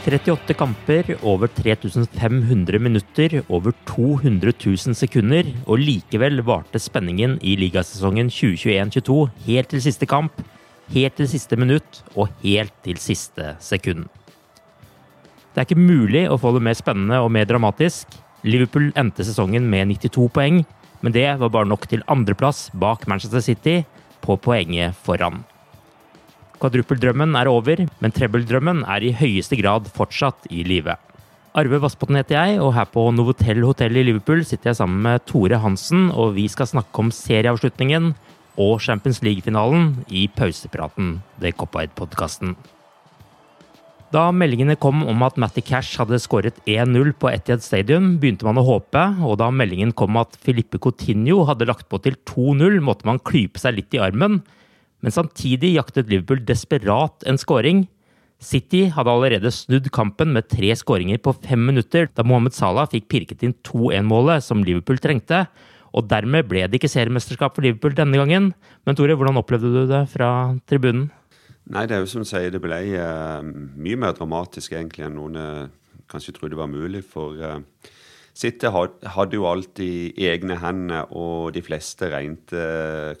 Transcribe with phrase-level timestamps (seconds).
[0.00, 8.30] «38 kamper, over 3500 minutter, over 200 000 sekunder, og likevel varte spenningen i ligasesongen
[8.32, 10.40] 2021-22 helt til siste kamp,
[10.94, 14.08] helt til siste minutt og helt til siste sekund.
[15.52, 18.08] Det er ikke mulig å få det mer spennende og mer dramatisk.
[18.46, 20.62] Liverpool endte sesongen med 92 poeng,
[21.04, 23.80] men det var bare nok til andreplass bak Manchester City
[24.24, 25.42] på poenget foran.
[26.60, 30.96] Kvadruppeldrømmen er over, men trebbeldrømmen er i høyeste grad fortsatt i live.
[31.56, 35.24] Arve Vassbotn heter jeg, og her på Novotel hotell i Liverpool sitter jeg sammen med
[35.26, 38.12] Tore Hansen, og vi skal snakke om serieavslutningen
[38.60, 42.54] og Champions League-finalen i pausepraten, The Cop-Eyed-podkasten.
[44.10, 48.58] Da meldingene kom om at Matty Cash hadde skåret 1-0 på Etihad Stadium, begynte man
[48.58, 53.06] å håpe, og da meldingen kom at Filippe Coutinho hadde lagt på til 2-0, måtte
[53.06, 54.42] man klype seg litt i armen.
[55.00, 57.86] Men samtidig jaktet Liverpool desperat en skåring.
[58.40, 63.10] City hadde allerede snudd kampen med tre skåringer på fem minutter da Mohammed Salah fikk
[63.12, 65.44] pirket inn 2-1-målet som Liverpool trengte.
[65.96, 68.52] Og dermed ble det ikke seriemesterskap for Liverpool denne gangen.
[68.86, 70.30] Men Tore, hvordan opplevde du det fra
[70.70, 71.08] tribunen?
[71.70, 75.18] Nei, det er jo som du sier, det ble uh, mye mer dramatisk egentlig enn
[75.18, 75.66] noen uh,
[76.10, 77.02] kanskje trodde var mulig.
[77.06, 77.60] For uh,
[78.36, 82.54] City hadde jo alltid egne hender, og de fleste regnet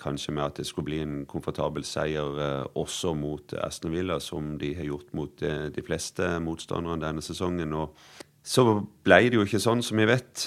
[0.00, 4.72] kanskje med at det skulle bli en komfortabel seier også mot Aston Villa, som de
[4.78, 7.74] har gjort mot de fleste motstanderne denne sesongen.
[7.74, 7.96] og
[8.40, 8.64] så
[9.04, 10.46] ble det jo ikke sånn, som vi vet.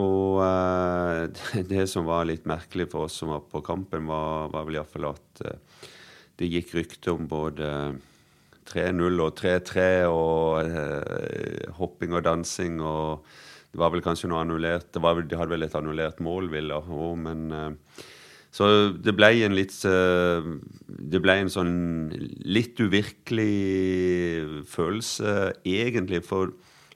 [0.00, 0.40] Og
[1.72, 5.12] det som var litt merkelig for oss som var på kampen, var, var vel iallfall
[5.12, 5.44] at
[6.40, 7.68] det gikk rykter om både
[8.70, 12.80] 3-0 og 3-3 og eh, hopping og dansing.
[12.80, 13.26] og
[13.70, 14.96] Det var vel kanskje noe annullert.
[14.96, 18.04] Var, de hadde vel et annullert mål, Villa òg, men eh,
[18.50, 18.66] Så
[18.98, 20.48] det ble en litt eh,
[21.14, 21.76] Det ble en sånn
[22.44, 26.24] litt uvirkelig følelse, egentlig.
[26.26, 26.50] For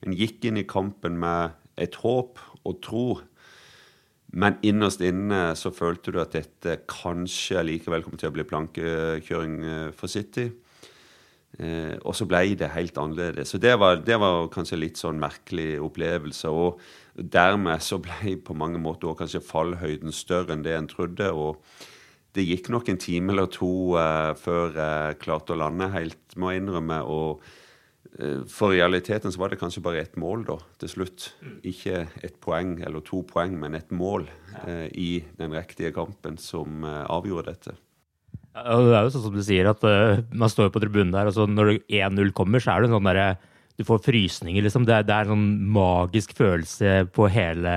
[0.04, 3.06] en gikk inn i kampen med et håp og tro
[4.34, 9.58] men innerst inne så følte du at dette kanskje likevel kom til å bli plankekjøring
[9.62, 10.48] eh, for City.
[11.58, 13.54] Eh, og så ble det helt annerledes.
[13.54, 16.50] Så det var, det var kanskje litt sånn merkelig opplevelse.
[16.50, 16.80] Og
[17.14, 21.32] dermed så ble på mange måter også kanskje fallhøyden større enn det en trodde.
[21.32, 21.62] og
[22.34, 26.50] det gikk nok en time eller to eh, før jeg klarte å lande helt, må
[26.50, 27.02] jeg innrømme.
[27.06, 27.44] og
[28.18, 31.30] Eh, for realiteten så var det kanskje bare ett mål da, til slutt.
[31.66, 34.28] Ikke et poeng eller to poeng, men et mål
[34.66, 37.76] eh, i den riktige kampen som eh, avgjorde dette.
[38.54, 38.62] Det
[38.94, 41.46] er jo sånn som du sier, at uh, man står på tribunen der, og så
[41.50, 43.28] når 1-0 kommer, så er det sånn derre
[43.74, 44.84] Du får frysninger, liksom.
[44.86, 47.72] Det er, det er, en sånn magisk følelse på hele,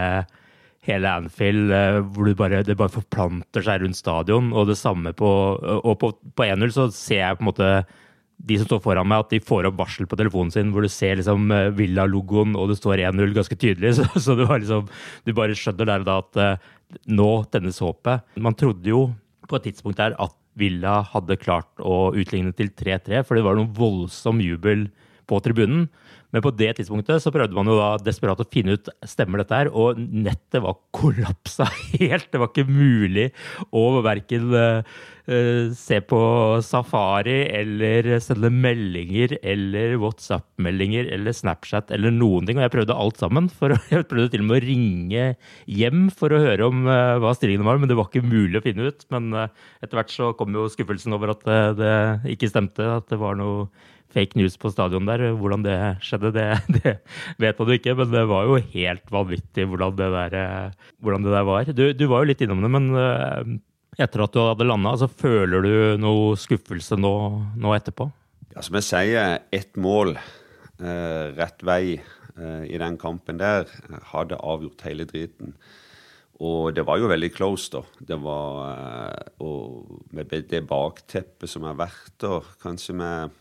[0.86, 4.54] hele Anfield, uh, hvor bare, det bare forplanter seg rundt stadion.
[4.54, 5.32] Og det samme på
[5.82, 7.72] Og på, på 1-0 så ser jeg på en måte
[8.38, 10.92] de som står foran meg, at de får opp varsel på telefonen sin hvor du
[10.94, 13.96] ser liksom eh, Villa-logoen og det står 1-0 ganske tydelig.
[13.98, 14.86] Så, så du, liksom,
[15.26, 18.38] du, bare skjønner der og da at uh, nå tennes håpet.
[18.38, 19.08] Man trodde jo
[19.48, 23.60] på et tidspunkt der at Villa hadde klart å utligne til 3-3, for det var
[23.60, 24.88] noen voldsom jubel
[25.28, 25.88] på tribunen.
[26.36, 29.62] Men på det tidspunktet så prøvde man jo da desperat å finne ut stemmer dette
[29.62, 32.28] her, og nettet var kollapsa helt.
[32.34, 33.30] Det var ikke mulig
[33.72, 34.98] å verken uh,
[35.76, 36.20] se på
[36.64, 42.60] Safari eller sende meldinger eller WhatsApp-meldinger eller Snapchat eller noen ting.
[42.60, 43.48] Og jeg prøvde alt sammen.
[43.48, 45.28] For, jeg prøvde til og med å ringe
[45.80, 48.68] hjem for å høre om uh, hva stillingen var, men det var ikke mulig å
[48.68, 49.08] finne ut.
[49.16, 51.48] Men etter hvert så kom jo skuffelsen over at
[51.80, 51.94] det
[52.36, 53.70] ikke stemte, at det var noe
[54.14, 55.26] fake news på stadion der.
[55.38, 56.98] Hvordan det skjedde, det, det
[57.42, 61.28] vet man jo ikke, men det var jo helt vanvittig hvordan det der, eh, hvordan
[61.28, 61.72] det der var.
[61.72, 63.56] Du, du, var jo litt innom det, men eh,
[63.98, 67.16] etter at du hadde landa, altså, føler du noe skuffelse nå,
[67.58, 68.10] nå etterpå?
[68.54, 73.70] Ja, som jeg sier, ett mål eh, rett vei eh, i den kampen der
[74.14, 75.58] hadde avgjort hele driten.
[76.46, 77.82] Og det var jo veldig close, da.
[78.12, 83.38] Det var eh, Og med det bakteppet som har vært, og kanskje med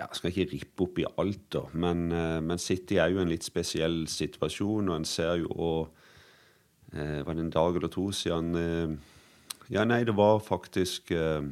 [0.00, 3.30] ja, skal ikke rippe opp i alt, da, men, eh, men, City er jo en
[3.30, 4.88] litt spesiell situasjon.
[4.88, 5.90] Og en ser jo og,
[6.92, 8.96] eh, Var det en dag eller to siden eh,
[9.70, 11.42] Ja, nei, det var faktisk eh,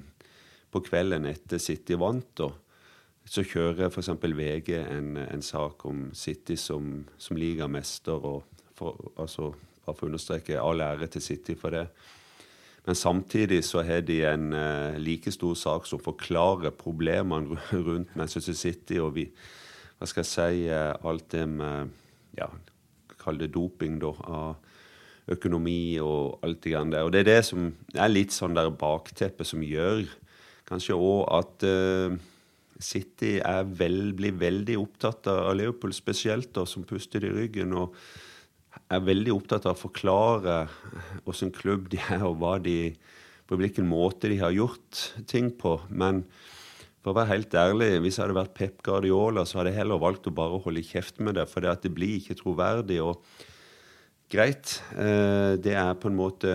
[0.72, 2.48] på kvelden etter City vant, da.
[3.28, 4.08] Så kjører f.eks.
[4.08, 8.16] VG en, en, sak om City som, som ligamester.
[8.16, 9.52] og for, altså,
[9.84, 11.86] Bare for å understreke all ære til City for det.
[12.88, 17.58] Men samtidig så har de en uh, like stor sak som forklarer problemene
[17.88, 18.96] rundt Manchester City.
[19.04, 19.26] Og vi,
[19.98, 21.92] hva skal jeg si, uh, alt det med
[22.38, 22.48] ja,
[23.20, 24.14] Kall det doping, da.
[24.24, 24.56] av
[25.28, 27.04] økonomi og alt det grann der.
[27.04, 30.06] Og det er det som er litt sånn der bakteppet som gjør
[30.68, 32.16] kanskje òg at uh,
[32.80, 33.34] City
[33.76, 37.76] vel, blir veldig opptatt av Leopold spesielt, da, som puster i ryggen.
[37.76, 37.92] og
[38.88, 40.60] er veldig opptatt av å forklare
[41.28, 42.94] åssen klubb de er, og de,
[43.48, 45.78] på hvilken måte de har gjort ting på.
[45.88, 46.24] Men
[47.02, 50.02] for å være helt ærlig, hvis jeg hadde vært Pep Guardiola, så hadde jeg heller
[50.02, 53.00] valgt å bare holde kjeft med det, for det, det blir ikke troverdig.
[53.04, 53.22] og
[54.28, 56.50] Greit, eh, det er på en måte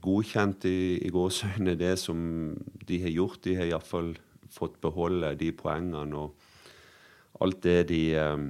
[0.00, 2.54] godkjent i, i gåsøgne, det som
[2.88, 3.42] de har gjort.
[3.44, 4.14] De har iallfall
[4.48, 8.48] fått beholde de poengene og alt det de eh,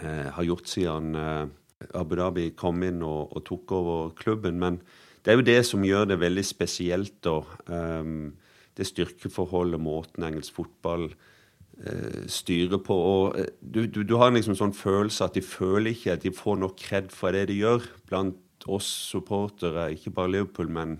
[0.00, 1.46] eh har gjort siden eh,
[1.94, 4.60] Abu Dhabi kom inn og, og, tok over klubben.
[4.60, 4.80] Men
[5.24, 7.26] det er jo det som gjør det veldig spesielt.
[7.66, 8.32] Um,
[8.78, 12.96] det styrkeforholdet, måten engelsk fotball uh, styrer på.
[12.96, 16.34] Og uh, du, du, du, har liksom sånn følelse at de føler ikke at de
[16.36, 20.98] får nok kred for det de gjør blant oss supportere, ikke bare Liverpool, men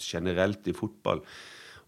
[0.00, 1.24] generelt i fotball.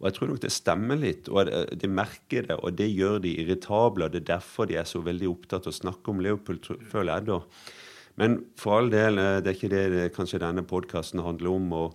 [0.02, 1.46] Og jeg tror nok det stemmer litt, og
[1.78, 4.08] de merker det, og det gjør de irritable.
[4.08, 7.12] og Det er derfor de er så veldig opptatt av å snakke om Leopold, føler
[7.14, 7.38] jeg da.
[8.20, 11.72] Men for all del, eh, det er ikke det, det kanskje denne podkasten handler om.
[11.72, 11.94] og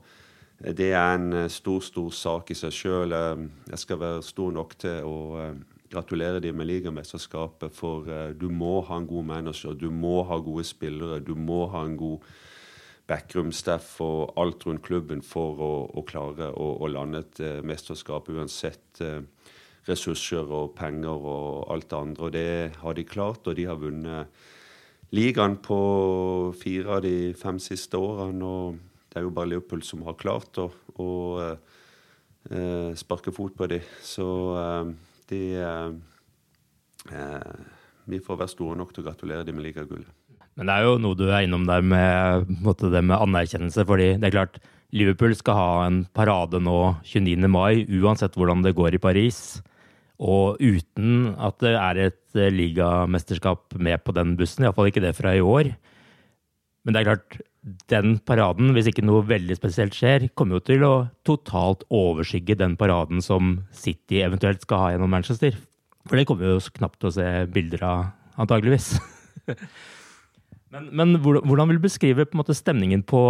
[0.64, 3.16] eh, Det er en eh, stor, stor sak i seg sjøl.
[3.70, 5.18] Jeg skal være stor nok til å
[5.88, 10.66] gratulere dem med ligamesterskapet, for du må ha en god manager, du må ha gode
[10.68, 12.26] spillere, du må ha en god
[13.08, 19.00] backroom-staff og alt rundt klubben for å, å klare å, å, lande et mesterskap, uansett
[19.88, 22.28] ressurser og penger og alt det andre.
[22.28, 22.52] Og det
[22.84, 24.36] har de klart, og de har vunnet
[25.16, 25.80] ligaen på
[26.60, 28.44] fire av de fem siste årene.
[28.44, 28.78] Og
[29.08, 30.68] det er jo bare Liverpool som har klart å,
[31.00, 31.10] å
[31.44, 33.86] eh, sparke fot på dem.
[34.04, 34.28] Så
[34.62, 34.94] eh,
[35.32, 35.90] de eh,
[37.12, 37.66] eh,
[38.08, 40.12] Vi får være store nok til å gratulere dem med ligagullet.
[40.58, 43.86] Men det er jo noe du er innom der med det med anerkjennelse.
[43.86, 44.60] fordi det er klart,
[44.96, 47.48] Liverpool skal ha en parade nå 29.
[47.52, 49.62] mai, uansett hvordan det går i Paris.
[50.18, 55.14] Og uten at det er et eh, ligamesterskap med på den bussen, iallfall ikke det
[55.18, 55.70] fra i år.
[56.86, 57.40] Men det er klart,
[57.92, 60.94] den paraden, hvis ikke noe veldig spesielt skjer, kommer jo til å
[61.28, 65.58] totalt overskygge den paraden som City eventuelt skal ha gjennom Manchester.
[66.08, 68.10] For det kommer vi jo knapt til å se bilder av,
[68.40, 68.96] antageligvis.
[70.74, 73.22] Men, men, hvordan vil du beskrive på måte stemningen på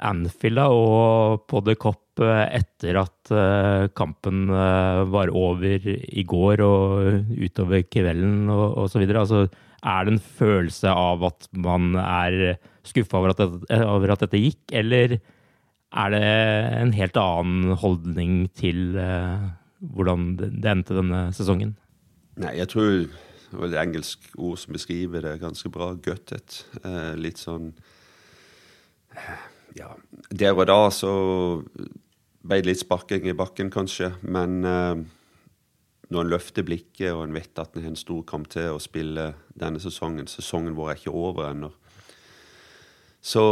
[0.00, 6.62] Anfield og på The Cop eh, etter at uh, kampen uh, var over i går
[6.64, 9.04] og utover kvelden og osv.?
[9.12, 9.44] Altså,
[9.84, 15.18] er det en følelse av at man er skuffa over, over, at dette gikk, eller
[15.20, 16.24] er det
[16.80, 21.76] en helt annen holdning til hvordan det endte denne sesongen?
[22.40, 23.06] Nei, jeg tror
[23.64, 25.94] et engelsk ord som beskriver det ganske bra.
[25.94, 26.60] Gutted.
[26.84, 27.72] Eh, litt sånn
[29.76, 29.90] Ja,
[30.30, 31.12] der og da så
[32.46, 34.12] ble det litt sparking i bakken, kanskje.
[34.22, 35.00] Men eh,
[36.12, 38.82] når en løfter blikket og en vet at en har en stor kamp til å
[38.82, 41.72] spille denne sesongen Sesongen vår er ikke over ennå.
[43.26, 43.42] Så,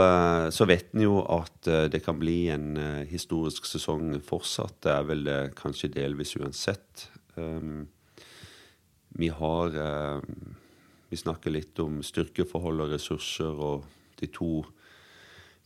[0.00, 4.78] eh, så vet en jo at eh, det kan bli en eh, historisk sesong fortsatt.
[4.86, 7.10] Det er vel det kanskje delvis uansett.
[7.36, 7.84] Um,
[9.16, 10.22] vi har
[11.08, 13.84] Vi snakker litt om styrkeforhold og ressurser og
[14.20, 14.64] de to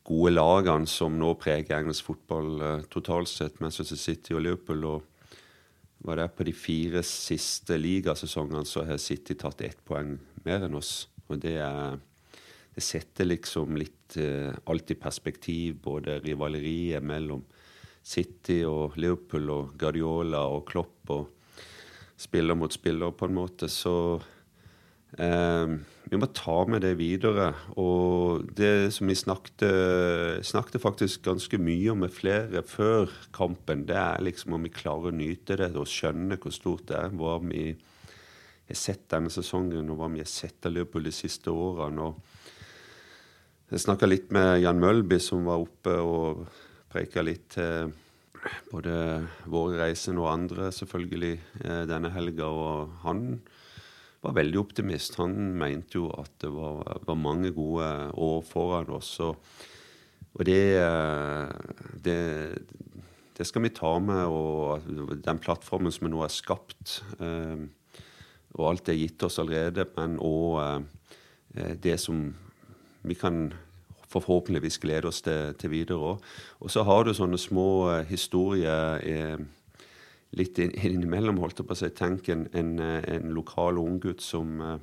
[0.06, 4.84] gode lagene som nå preger engelsk fotball totalt sett, Manchester City og Liverpool.
[4.84, 5.02] og
[6.02, 10.78] var det på de fire siste ligasesongene så har City tatt ett poeng mer enn
[10.78, 11.06] oss.
[11.30, 11.98] Og det, er,
[12.74, 17.44] det setter liksom litt eh, alt i perspektiv, både rivaleriet mellom
[18.02, 21.30] City og Liverpool og Guardiola og Klopp og
[22.22, 23.68] spiller mot spiller, på en måte.
[23.70, 23.94] Så
[25.18, 25.74] eh,
[26.10, 27.50] vi må ta med det videre.
[27.80, 33.98] Og det som vi snakket, snakket faktisk ganske mye om med flere før kampen, det
[33.98, 37.16] er liksom om vi klarer å nyte det og skjønne hvor stort det er.
[37.16, 41.52] Hva vi har sett denne sesongen, og hva vi har sett av Liverpool de siste
[41.52, 42.10] årene.
[42.10, 46.46] Og jeg snakka litt med Jan Mølby, som var oppe og
[46.92, 47.92] preika litt til
[48.70, 48.94] både
[49.50, 51.34] våre reisende og andre, selvfølgelig,
[51.64, 52.48] eh, denne helga.
[52.48, 53.40] Og han
[54.22, 55.18] var veldig optimist.
[55.20, 59.14] Han mente jo at det var, var mange gode år foran oss.
[59.20, 59.36] Og,
[60.32, 60.62] og det,
[62.04, 62.18] det,
[63.36, 64.24] det, skal vi ta med.
[64.26, 67.66] Og den plattformen som vi nå har skapt, eh,
[68.52, 70.58] og alt det er gitt oss allerede, men òg
[71.56, 72.30] eh, det som
[73.02, 73.46] vi kan
[74.12, 76.30] forhåpentligvis glede oss til, til videre òg.
[76.60, 79.02] Og så har du sånne små eh, historier.
[79.02, 79.42] Eh,
[80.38, 81.90] litt innimellom, holdt jeg på å si.
[81.96, 84.78] Tenk en, en, en lokal unggutt som uh,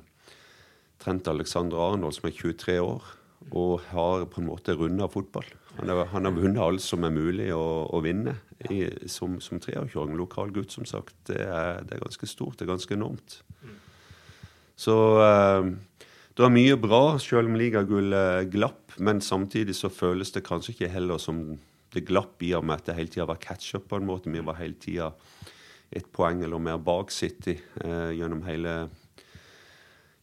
[1.00, 3.08] Trent Alexander Arnold, som er 23 år,
[3.56, 5.48] og har på en måte runda fotball.
[5.78, 8.36] Han, er, han, har vunnet alt som er mulig å, å vinne
[8.68, 10.16] i, som, som 23-åring.
[10.18, 11.14] Lokal gutt, som sagt.
[11.30, 12.58] Det er, det er, ganske stort.
[12.58, 13.38] Det er ganske enormt.
[14.80, 15.70] Så uh,
[16.36, 18.94] det var mye bra, selv om ligagullet glapp.
[18.98, 21.42] Men samtidig så føles det kanskje ikke heller som
[21.90, 23.88] det glapp i og med at det hele tida var catch-up.
[23.88, 24.30] på en måte.
[24.30, 25.10] Vi var hele tida
[25.90, 28.88] et poeng eller mer bak City eh, gjennom hele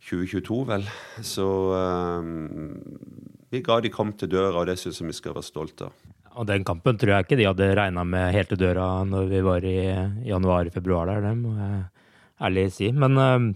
[0.07, 0.87] 2022, vel.
[1.21, 2.29] Så eh,
[3.51, 6.07] vi ga de kamp til døra, og det syns jeg vi skal være stolte av.
[6.37, 9.39] Og den kampen tror jeg ikke de hadde regna med helt til døra når vi
[9.41, 9.77] var i
[10.29, 11.79] januar-februar der, det må jeg
[12.47, 12.91] ærlig si.
[12.95, 13.47] Men eh,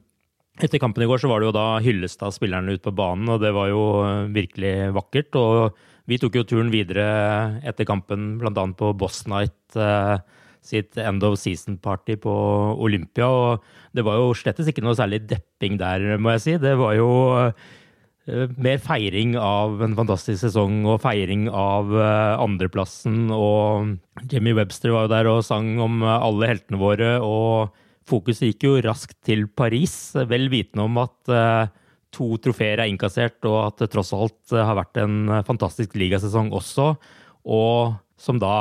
[0.60, 3.40] etter kampen i går så var det jo da Hyllestad spillerne ut på banen, og
[3.44, 5.40] det var jo eh, virkelig vakkert.
[5.40, 5.80] og
[6.10, 8.64] vi tok jo turen videre etter kampen, bl.a.
[8.76, 10.18] på Boss Night eh,
[10.62, 12.34] sitt end of season-party på
[12.84, 13.30] Olympia.
[13.30, 16.56] Og det var jo slettes ikke noe særlig depping der, må jeg si.
[16.62, 21.94] Det var jo eh, mer feiring av en fantastisk sesong og feiring av
[22.44, 23.30] andreplassen.
[23.32, 27.16] Og Jimmy Webster var jo der og sang om alle heltene våre.
[27.24, 27.72] Og
[28.12, 31.32] fokuset gikk jo raskt til Paris, vel vitende om at
[32.12, 36.92] to trofeer er innkassert, og at det tross alt har vært en fantastisk ligasesong også.
[37.48, 38.56] Og som da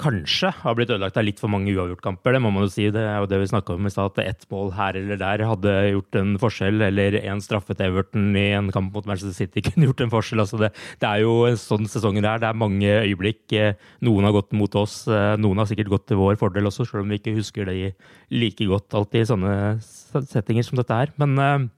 [0.00, 2.34] kanskje har blitt ødelagt av litt for mange uavgjortkamper.
[2.34, 2.88] Det må man jo si.
[2.92, 5.44] Det er jo det vi snakka om i stad, at ett mål her eller der
[5.46, 6.82] hadde gjort en forskjell.
[6.88, 10.42] Eller en straffet Everton i en kamp mot Manchester City kunne gjort en forskjell.
[10.42, 12.42] Altså det, det, er jo en sånn sesong der.
[12.42, 13.54] Det er mange øyeblikk.
[14.04, 17.14] Noen har gått mot oss, noen har sikkert gått til vår fordel også, selv om
[17.14, 17.94] vi ikke husker det
[18.34, 19.54] like godt alltid i sånne
[20.26, 21.14] settinger som dette her.
[21.22, 21.70] Men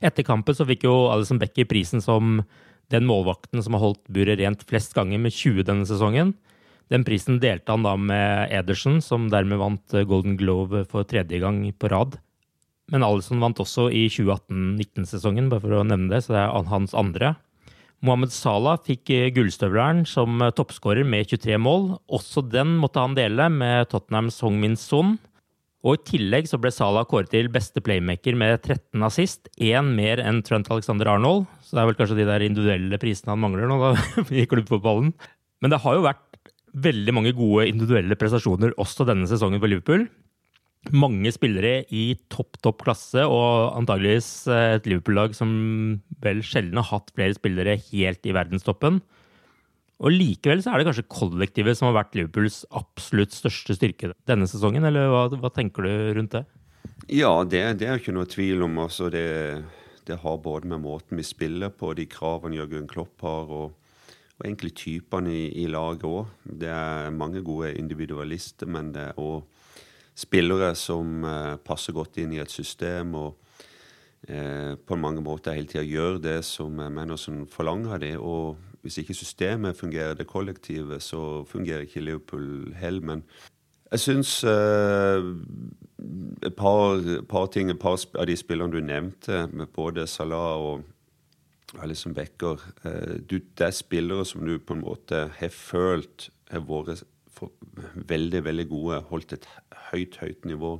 [0.00, 2.40] etter kampen så fikk jo Alison Becker prisen som
[2.90, 6.32] den målvakten som har holdt buret rent flest ganger, med 20 denne sesongen.
[6.90, 11.62] Den prisen delte han da med Ederson, som dermed vant Golden Glove for tredje gang
[11.78, 12.18] på rad.
[12.90, 16.96] Men Alison vant også i 2018-19-sesongen, bare for å nevne det, så det er hans
[16.98, 17.36] andre.
[18.00, 21.90] Mohammed Salah fikk gullstøvleren som toppskårer med 23 mål.
[22.08, 25.18] Også den måtte han dele med Tottenhams Hong Min Son.
[25.84, 30.20] Og i tillegg så ble Salah kåret til beste playmaker med 13 assist, én mer
[30.20, 31.46] enn Trent Alexander Arnold.
[31.64, 33.92] Så det er vel kanskje de der individuelle prisene han mangler nå da,
[34.42, 35.12] i klubbfotballen.
[35.60, 36.24] Men det har jo vært
[36.74, 40.08] veldig mange gode individuelle prestasjoner også denne sesongen for Liverpool.
[40.96, 45.50] Mange spillere i topp, topp klasse, og antageligvis et Liverpool-lag som
[46.24, 49.02] vel sjelden har hatt flere spillere helt i verdenstoppen.
[50.00, 54.48] Og likevel så er det kanskje kollektivet som har vært Liverpools absolutt største styrke denne
[54.48, 56.46] sesongen, eller hva, hva tenker du rundt det?
[57.12, 58.78] Ja, det, det er ikke noe tvil om.
[58.80, 59.26] Altså det,
[60.08, 63.76] det, har både med måten vi spiller på, de kravene Jørgen Klopp har, og,
[64.40, 66.30] og egentlig typene i, i laget òg.
[66.44, 69.44] Det er mange gode individualister, men det er òg
[70.16, 73.14] spillere som eh, passer godt inn i et system.
[73.14, 73.36] og
[74.28, 78.24] eh, på mange måter hele tida gjør det som Mennersen forlanger av.
[78.24, 83.00] Og hvis ikke systemet fungerer, det kollektive, så fungerer ikke Liverpool heller.
[83.00, 83.24] Men
[83.92, 85.20] jeg syns uh,
[86.46, 90.86] et par, par, ting, et par av de spillerne du nevnte, med både Salah og
[91.78, 92.58] Alison Becker
[93.30, 97.04] du, Det er spillere som du på en måte har følt har vært
[98.10, 99.46] veldig, veldig gode, holdt et
[99.92, 100.72] høyt, høyt nivå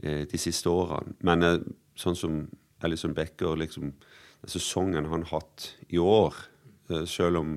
[0.00, 1.12] de siste årene.
[1.20, 1.44] Men
[1.92, 2.38] sånn som
[2.84, 3.92] Alison Becker, liksom,
[4.48, 6.40] sesongen han hatt i år,
[7.04, 7.54] selv om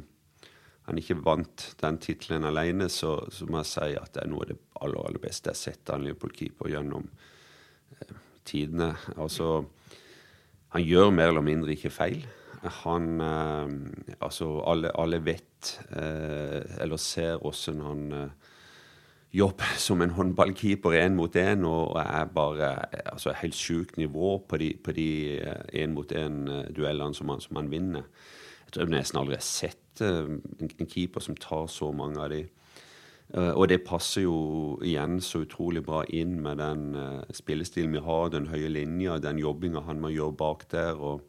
[0.90, 4.46] han ikke vant den tittelen alene, så, så, må jeg si at det er noe
[4.46, 7.06] av det aller, aller beste jeg har sett av Liverpool-keeper gjennom
[8.00, 8.16] eh,
[8.50, 8.90] tidene.
[9.16, 9.68] Altså,
[10.70, 12.28] han gjør mer eller mindre ikke feil.
[12.84, 13.68] Han eh,
[14.22, 18.50] Altså, alle, alle vet, eh, eller ser åssen han eh,
[19.34, 22.74] jobber som en håndballkeeper én mot én, og er bare
[23.06, 25.42] altså, helt sjukt nivå på de
[25.74, 28.04] én-mot-én-duellene som, som, han vinner.
[28.66, 32.30] Jeg tror jeg nesten aldri har sett en, en keeper som tar så mange av
[32.30, 32.44] de.
[33.30, 38.02] Uh, og det passer jo igjen så utrolig bra inn med den uh, spillestilen vi
[38.02, 40.98] har, den høye linja, den jobbinga han må gjøre bak der.
[40.98, 41.26] og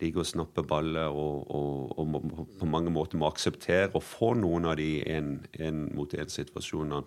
[0.00, 4.68] Ligge og snappe baller og, og, og på mange måter må akseptere å få noen
[4.68, 6.98] av de én-mot-én-situasjonene.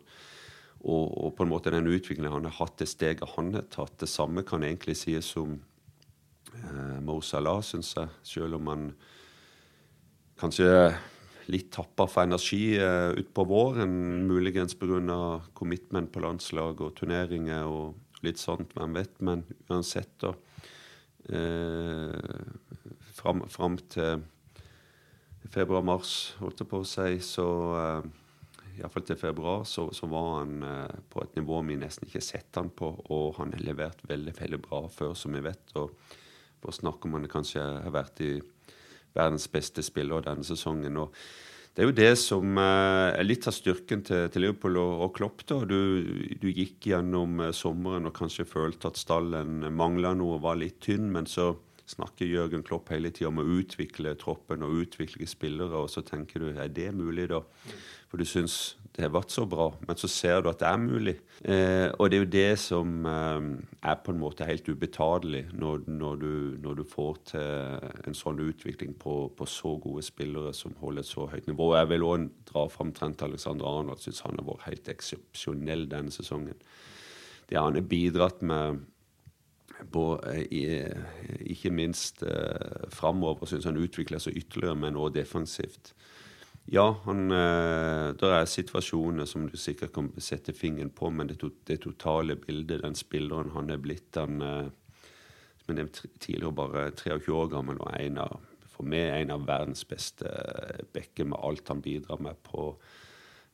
[0.80, 3.98] Og, og, på en måte den utviklingen han har hatt, det steget han har tatt.
[4.00, 5.58] Det samme kan egentlig sies om
[6.56, 8.10] eh, Mo Salah, syns jeg.
[8.24, 8.86] Selv om han
[10.40, 10.72] kanskje
[11.50, 13.94] litt tappa for energi uh, utpå våren.
[14.30, 15.42] Muligens pga.
[15.54, 19.18] commitment på landslag og turneringer og litt sånt, hvem vet.
[19.26, 20.34] Men uansett, da.
[21.30, 22.16] Eh,
[23.14, 24.24] fram, fram, til
[25.54, 28.08] februar-mars, holdt jeg på å si, så eh,
[28.80, 32.28] Iallfall til februar så, så var han eh, på et nivå vi nesten ikke har
[32.30, 32.94] sett han på.
[33.14, 35.76] Og han har levert veldig veldig bra før, som vi vet.
[35.76, 35.94] og
[36.62, 38.34] For å snakke om han kanskje har vært i
[39.16, 40.98] verdens beste spiller denne sesongen.
[40.98, 41.16] og
[41.80, 45.12] det er jo det som eh, er litt av styrken til, til Liverpool og, og
[45.16, 45.46] Klopp.
[45.48, 45.62] da.
[45.64, 45.78] Du,
[46.42, 50.82] du, gikk gjennom eh, sommeren og kanskje følte at stallen mangla noe, og var litt
[50.84, 51.08] tynn.
[51.14, 51.54] Men så
[51.90, 55.86] snakker Jørgen Klopp hele tida om å utvikle troppen og utvikle spillere.
[55.86, 57.44] Og så tenker du er det mulig, da?
[58.10, 60.82] For du syns det har vært så bra, men så ser du at det er
[60.82, 61.14] mulig.
[61.46, 63.48] Eh, og det er jo det som eh,
[63.86, 66.34] er på en måte helt ubetalelig når, når, du,
[66.64, 71.12] når, du, får til en sånn utvikling på, på, så gode spillere som holder et
[71.12, 71.72] så høyt nivå.
[71.78, 74.02] Jeg vil òg dra fram Trent Alexander Arnold.
[74.04, 76.58] Syns han har vært helt eksepsjonell denne sesongen.
[77.50, 78.84] Det han har bidratt med
[79.94, 80.04] på,
[80.50, 85.94] ikke minst eh, framover, syns han utvikler seg ytterligere, men òg defensivt.
[86.72, 91.40] Ja, han, eh, det er situasjoner som du sikkert kan sette fingeren på, men det,
[91.42, 94.70] to, det totale bildet, den spilleren han er blitt han, eh,
[95.58, 98.38] Som jeg nevnte tidligere, bare 23 år gammel og en av,
[98.70, 100.30] for meg en av verdens beste
[100.94, 102.70] bekker med alt han bidrar med på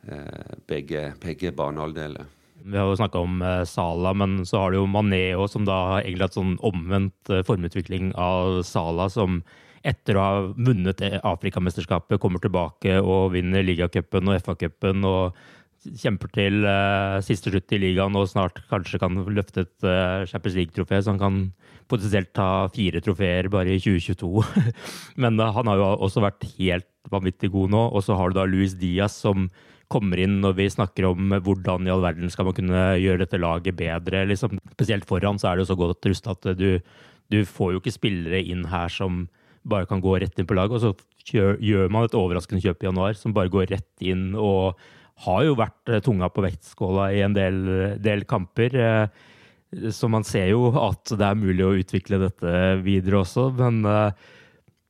[0.08, 2.28] eh, begge, begge banehalvdeler.
[2.64, 5.64] Vi har jo snakka om eh, Sala, men så har du jo Mané òg, som
[5.64, 9.40] da har egentlig hatt sånn omvendt formutvikling av Sala, som
[9.86, 15.38] etter å ha vunnet Afrikamesterskapet, kommer tilbake og vinner ligacupen og FA-cupen og
[15.86, 20.58] kjemper til uh, siste slutt i ligaen og snart kanskje kan løfte et uh, Champions
[20.58, 21.40] League-trofé, så han kan
[21.92, 24.42] potensielt ta fire trofeer bare i 2022.
[25.22, 27.86] Men uh, han har jo også vært helt vanvittig god nå.
[27.94, 29.50] Og så har du da Luis Diaz som
[29.92, 33.42] kommer inn når vi snakker om hvordan i all verden skal man kunne gjøre dette
[33.42, 34.24] laget bedre.
[34.32, 34.58] Liksom.
[34.74, 36.80] Spesielt foran så er det jo så godt rusta at du,
[37.30, 39.28] du får jo ikke spillere inn her som
[39.66, 40.78] bare kan gå rett inn på laget.
[40.78, 44.80] Og så gjør man et overraskende kjøp i januar som bare går rett inn og
[45.26, 47.62] har jo vært eh, tunga på vektskåla i en del,
[48.04, 48.76] del kamper.
[48.76, 53.50] Eh, så man ser jo at det er mulig å utvikle dette videre også.
[53.58, 54.26] Men eh,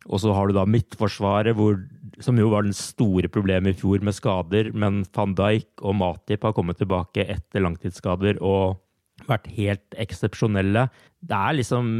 [0.06, 1.80] og så har du da Midtforsvaret, hvor,
[2.22, 4.70] som jo var den store problemet i fjor med skader.
[4.78, 8.82] Men van Dijk og Matip har kommet tilbake etter langtidsskader og
[9.30, 10.88] vært helt eksepsjonelle.
[11.26, 11.94] Det er liksom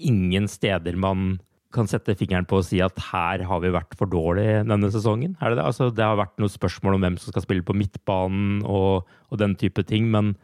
[0.00, 1.34] ingen steder man
[1.74, 5.36] kan sette fingeren på og si at her har vi vært for dårlige denne sesongen?
[5.38, 5.66] Er det det?
[5.68, 9.40] Altså, det har vært noen spørsmål om hvem som skal spille på midtbanen og, og
[9.40, 10.34] den type ting, men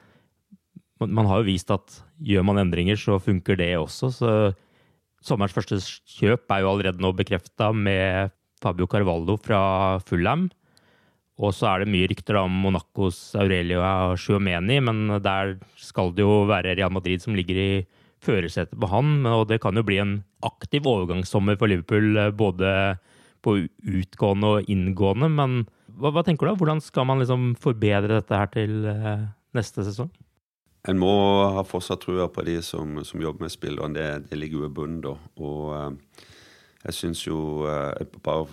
[1.00, 4.12] man, man, har jo vist at gjør man endringer, så funker det også.
[4.14, 4.30] Så
[5.24, 5.80] sommerens første
[6.16, 9.60] kjøp er jo allerede nå bekrefta med Fabio Carvalho fra
[10.06, 10.48] Fulham.
[11.36, 13.82] Og så er det mye rykter om Monacos Aurelio
[14.16, 17.70] Schuameni, men der skal det jo være Real Madrid som ligger i
[18.24, 19.24] førersetet på han.
[19.29, 22.98] Og det kan jo bli en aktiv overgangssommer for Liverpool, eh, både
[23.44, 25.31] på utgående og inngående.
[25.31, 25.59] Men
[25.96, 26.52] hva, hva tenker du?
[26.52, 26.61] da?
[26.61, 30.11] Hvordan skal man liksom forbedre dette her til uh, neste sesong?
[30.87, 31.11] En må
[31.55, 34.68] ha fortsatt trua på de som, som jobber med spill, og det, det ligger jo
[34.68, 35.14] i bunnen, da.
[35.42, 36.26] Og uh,
[36.87, 37.38] jeg syns jo
[38.22, 38.44] Bare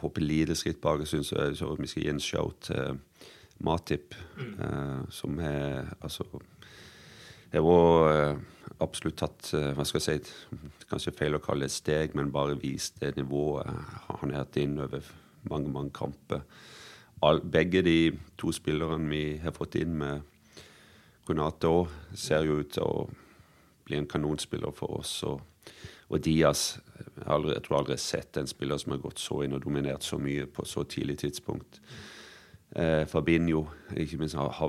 [0.00, 1.02] hoppe lite skritt bak.
[1.02, 1.32] Jeg syns
[1.78, 2.96] vi skal gi en show til
[3.62, 4.16] Matip,
[5.12, 6.24] som er altså
[7.52, 8.38] det var
[8.82, 10.34] absolutt tatt hva skal jeg si,
[10.90, 13.68] Kanskje feil å kalle det et steg, men bare vist det nivået
[14.08, 15.06] han har hatt inn over
[15.48, 16.42] mange, mange kamper.
[17.42, 17.96] Begge de
[18.38, 20.28] to spillerne vi har fått inn med
[21.30, 23.06] òg, ser jo ut til å
[23.86, 25.14] bli en kanonspiller for oss.
[25.22, 25.40] Og,
[26.10, 29.42] og Diaz jeg, jeg tror aldri jeg har sett en spiller som har gått så
[29.44, 31.80] inn og dominert så mye på så tidlig tidspunkt.
[32.76, 34.68] Eh, Fabinho ikke minst, har, har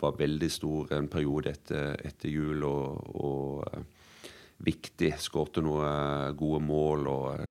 [0.00, 3.84] var veldig stor en periode etter, etter jul og, og uh,
[4.58, 5.12] viktig.
[5.22, 7.06] Skårte noen gode mål.
[7.06, 7.44] og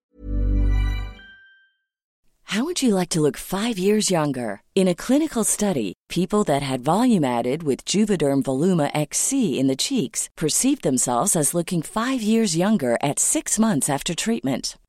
[2.52, 4.62] How would you like to look five years younger?
[4.74, 9.76] In a clinical study, people that had volume added with Juvederm Voluma XC in the
[9.76, 14.78] cheeks perceived themselves as looking five years younger at six months after treatment.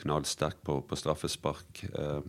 [0.00, 1.84] Knallsterk på, på straffespark.
[1.92, 2.20] Eh,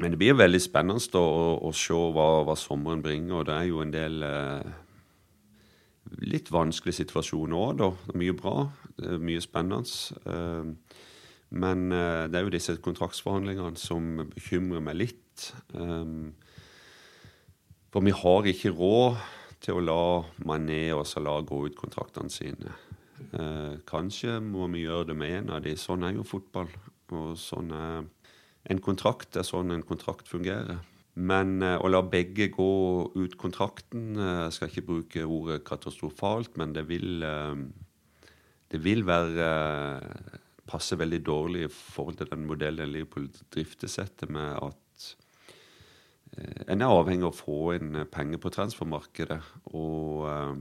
[0.00, 3.40] Men det blir veldig spennende å, å se hva, hva sommeren bringer.
[3.40, 4.70] Og det er jo en del eh,
[6.24, 7.90] litt vanskelige situasjoner òg, da.
[8.16, 8.54] Mye bra.
[8.96, 10.20] Det er mye spennende.
[10.24, 10.70] Eh,
[11.50, 15.50] men eh, det er jo disse kontraktsforhandlingene som bekymrer meg litt.
[15.74, 16.14] Eh,
[17.90, 19.18] for vi har ikke råd
[19.60, 20.02] til å la
[20.46, 22.70] Mané og Salah gå ut kontraktene sine.
[23.34, 25.74] Eh, kanskje må vi gjøre det med en av de.
[25.76, 26.70] Sånn er jo fotball.
[27.16, 28.08] Og sånn er
[28.70, 30.82] en kontrakt er sånn en kontrakt fungerer.
[31.20, 32.72] Men eh, å la begge gå
[33.16, 37.64] ut kontrakten eh, Jeg skal ikke bruke ordet katastrofalt, men det vil eh,
[38.70, 40.38] Det vil være eh,
[40.70, 45.08] passe veldig dårlig i forhold til den modellen Liverpool driftes etter, med at
[46.36, 49.40] eh, en er avhengig av å få inn penger på transfermarkedet.
[49.74, 50.60] Og eh,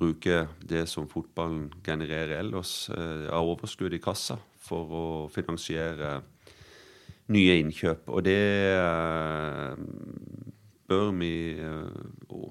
[0.00, 6.20] bruke det som fotballen genererer ellers eh, av overskudd i kassa, for å finansiere
[7.30, 8.08] nye innkjøp.
[8.10, 8.38] Og det
[8.74, 9.76] eh,
[10.90, 12.48] bør vi eh,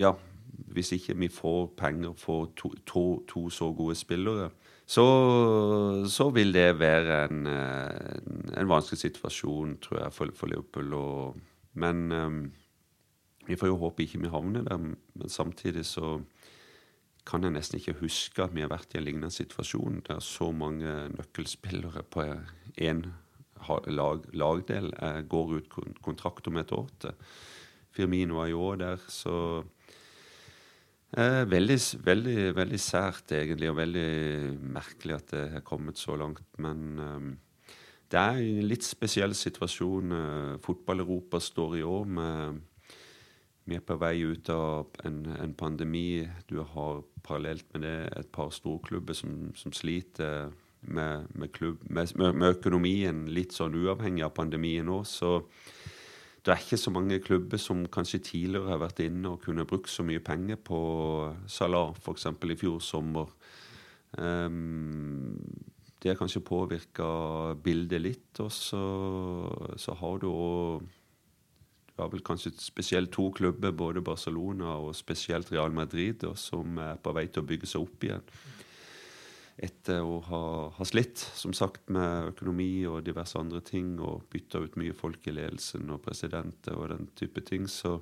[0.00, 0.14] ja,
[0.74, 4.50] hvis ikke vi får penger for to, to, to så gode spillere,
[4.86, 5.04] så,
[6.10, 10.92] så, vil det være en, en, vanskelig situasjon, tror jeg, for, for Liverpool.
[10.98, 11.38] Og,
[11.80, 12.12] men
[13.46, 14.76] vi får jo håpe ikke vi havner der.
[14.76, 16.18] Men samtidig så
[17.24, 20.50] kan jeg nesten ikke huske at vi har vært i en lignende situasjon der så
[20.52, 22.26] mange nøkkelspillere på
[22.76, 23.06] én
[23.88, 24.90] lag, lagdel
[25.28, 27.16] går ut kontrakt om et år til.
[27.94, 29.36] Firmino er jo òg der, så
[31.14, 34.08] eh, veldig, veldig, veldig sært, egentlig, og veldig
[34.74, 36.42] merkelig at det har kommet så langt.
[36.58, 37.28] Men eh,
[38.10, 42.62] det er en litt spesiell situasjon eh, fotball-Europa står i år med
[43.64, 46.26] vi er på vei ut av en, en, pandemi.
[46.50, 50.52] Du har parallelt med det et par storklubber som, som sliter
[50.84, 55.00] med, med, klubb, med, med, økonomien, litt sånn uavhengig av pandemien nå.
[55.08, 55.38] Så
[56.44, 59.88] det er ikke så mange klubber som kanskje tidligere har vært inne og kunne brukt
[59.88, 60.80] så mye penger på
[61.48, 62.28] Salah, f.eks.
[62.28, 63.32] i fjor sommer.
[64.18, 65.32] Um,
[66.04, 67.06] det har kanskje påvirka
[67.64, 68.42] bildet litt.
[68.44, 68.84] Og så,
[69.80, 70.84] så har du òg
[71.94, 76.96] det var vel kanskje spesielt to klubber, både Barcelona og spesielt Real Madrid, som er
[76.98, 78.24] på vei til å bygge seg opp igjen.
[79.62, 80.40] Etter å ha,
[80.74, 85.30] ha slitt, som sagt, med økonomi og diverse andre ting, og bytta ut mye folk
[85.30, 87.70] i ledelsen og presidenter og den type ting.
[87.70, 88.00] Så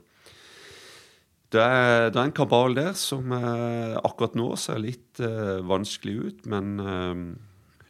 [1.53, 6.17] det er, det er en kabal der som eh, akkurat nå ser litt eh, vanskelig
[6.17, 7.25] ut, men eh,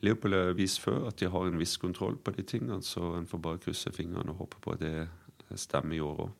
[0.02, 3.30] Leopold har vist før at de har en viss kontroll på de tingene, så en
[3.30, 4.96] får bare krysse fingrene og håpe på at det
[5.60, 6.30] stemme i òg.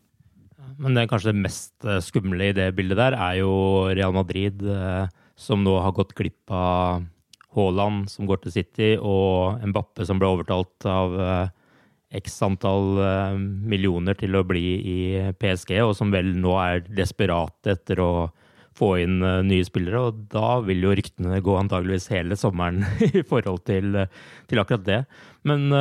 [0.81, 3.55] Men det kanskje det mest eh, skumle i det bildet der, er jo
[3.93, 5.07] Real Madrid, eh,
[5.39, 7.03] som nå har gått glipp av
[7.57, 11.51] Haaland, som går til City, og Mbappe, som ble overtalt av eh,
[12.23, 12.99] x antall
[13.41, 14.99] millioner til å bli i
[15.41, 18.13] PSG, og som vel nå er desperate etter å
[18.77, 19.17] få inn
[19.49, 20.03] nye spillere.
[20.11, 23.97] Og da vil jo ryktene gå antageligvis hele sommeren i forhold til,
[24.45, 25.01] til akkurat det.
[25.49, 25.73] Men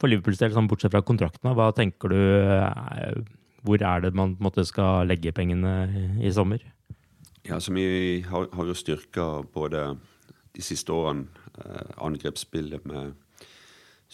[0.00, 3.18] for Liverpools del, sånn bortsett fra kontraktene, hva tenker du eh,
[3.64, 6.60] Hvor er det man måte, skal legge pengene i sommer?
[7.44, 9.96] Ja, så Vi har, har jo styrka både
[10.54, 11.26] de siste årene
[11.60, 13.14] eh, angrepsspillet med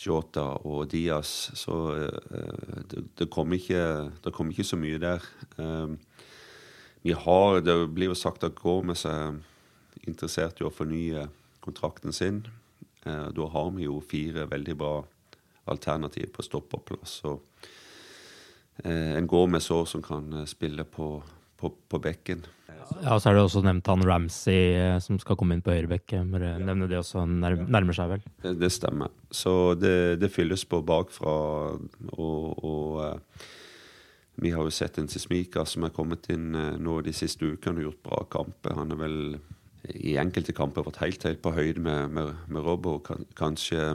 [0.01, 5.25] Shota og Diaz, så eh, det, det kommer ikke, kom ikke, så mye der.
[5.59, 5.97] Eh,
[7.03, 9.39] vi har, Det blir jo sagt at Gomez er
[10.07, 11.29] interessert i å fornye
[11.65, 12.45] kontrakten sin.
[13.05, 14.95] Eh, da har vi jo fire veldig bra
[15.71, 17.21] alternativ på stopperplass.
[17.31, 17.67] Og
[18.85, 21.13] eh, en går med sår som kan eh, spille på,
[21.61, 22.47] på, på bekken.
[23.05, 26.17] Ja, så er det også nevnt han Ramsey eh, som skal komme inn på høyrebekk.
[26.27, 28.27] Nevne det også, han nærmer seg vel?
[28.43, 29.13] Det, stemmer.
[29.31, 31.37] Så det, det, fylles på bakfra.
[32.17, 33.47] Og, og uh,
[34.43, 37.91] vi har jo sett en Sismika som er kommet inn nå de siste ukene og
[37.91, 38.79] gjort bra kamper.
[38.81, 39.19] Han er vel
[39.89, 42.99] i enkelte kamper vært helt, helt på høyde med, med, med Robbo.
[43.39, 43.95] Kanskje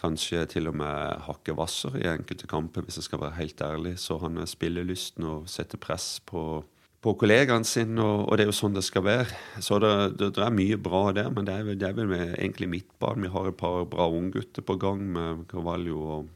[0.00, 3.98] Kanskje til og med hakket hvassere i enkelte kamper, hvis jeg skal være helt ærlig.
[4.00, 6.62] Så han er spillelysten og setter press på,
[7.04, 9.40] på kollegaene sine, og, og, det er jo sånn det skal være.
[9.60, 12.32] Så det, det, det er mye bra der, men det er, det er vel med,
[12.38, 13.28] egentlig midtbanen.
[13.28, 16.32] Vi har et par bra unggutter på gang med Carvalho og,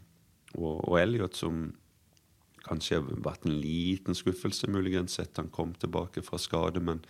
[0.59, 1.71] og, og Elliot, som
[2.65, 6.85] kanskje har vært en liten skuffelse, muligens, etter han kom tilbake fra skade.
[6.85, 7.01] Men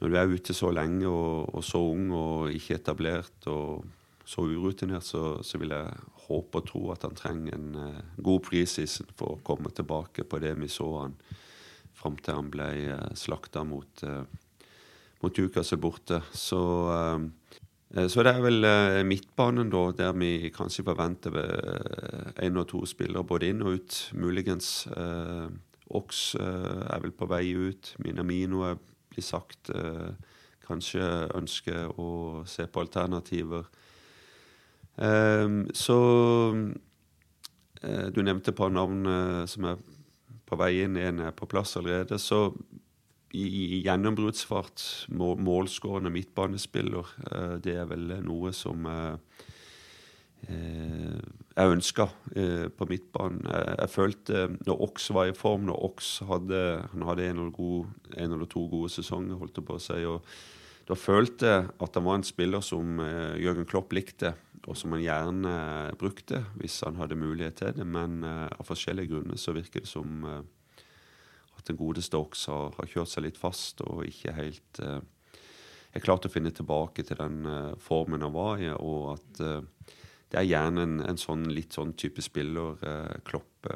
[0.00, 3.84] når du er ute så lenge og, og så ung og ikke etablert og
[4.24, 8.44] så urutinert, så, så, vil jeg håpe og tro at han trenger en uh, god
[8.46, 11.18] preseason for å komme tilbake på det vi så han
[11.94, 14.24] fram til han ble uh, slakta mot, uh,
[15.22, 16.22] mot Newcastle borte.
[16.32, 17.20] Så, uh,
[17.94, 18.66] så det er vel
[19.06, 21.36] midtbanen, da, der vi kanskje forventer
[22.42, 24.88] én og to spillere både inn og ut, muligens.
[25.94, 27.92] Ox er vel på vei ut.
[28.02, 28.80] Minamino er
[29.14, 29.70] blir sagt
[30.64, 31.04] kanskje
[31.36, 33.68] ønsker å se på alternativer.
[34.96, 35.98] Ehm, så
[37.82, 39.82] eh, Du nevnte et par navn eh, som er
[40.44, 42.18] på vei inn, en er på plass allerede.
[42.20, 42.52] Så
[43.34, 48.86] i, i gjennombruddsfart, må, målskårende midtbanespiller, eh, det er vel noe som
[50.44, 52.04] jeg ønska
[52.76, 53.46] på midtbanen.
[53.48, 56.58] Jeg, følte når Ox var i form, når Ox hadde,
[56.90, 59.96] han hadde en eller, god, en eller to gode sesonger, holdt jeg på å si,
[60.04, 60.20] og
[60.84, 62.98] da følte jeg at han var en spiller som
[63.40, 64.34] Jørgen Klopp likte
[64.68, 67.86] og som han gjerne uh, brukte hvis han hadde mulighet til det.
[67.86, 70.40] Men uh, av forskjellige grunner så virker det som uh,
[71.58, 75.00] at den gode Stokes har, har, kjørt seg litt fast og ikke helt uh,
[75.94, 77.44] er klart å finne tilbake til den
[77.78, 82.18] formen han var i, og at det er gjerne en, en, sånn litt sånn type
[82.18, 82.74] spiller
[83.22, 83.68] Klopp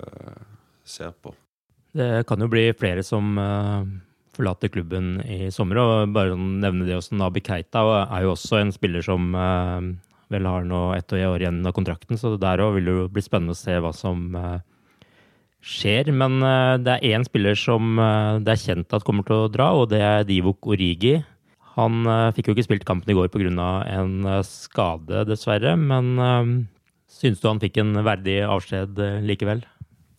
[0.83, 1.31] ser på.
[1.94, 3.38] Det kan jo bli flere som
[4.38, 5.81] forlate klubben i sommer.
[5.83, 9.88] Og bare sånn nevne det også, Nabi Keita er jo også en spiller som eh,
[10.33, 13.24] vel har nå ett år igjen av kontrakten, så der òg vil det jo bli
[13.24, 14.61] spennende å se hva som eh,
[15.64, 16.12] skjer.
[16.14, 17.98] Men eh, det er én spiller som
[18.44, 21.18] det er kjent at kommer til å dra, og det er Divok Origi.
[21.79, 22.03] Han
[22.35, 23.68] fikk jo ikke spilt kampen i går pga.
[23.87, 25.77] en skade, dessverre.
[25.79, 26.66] Men
[27.07, 29.62] syns du han fikk en verdig avskjed likevel?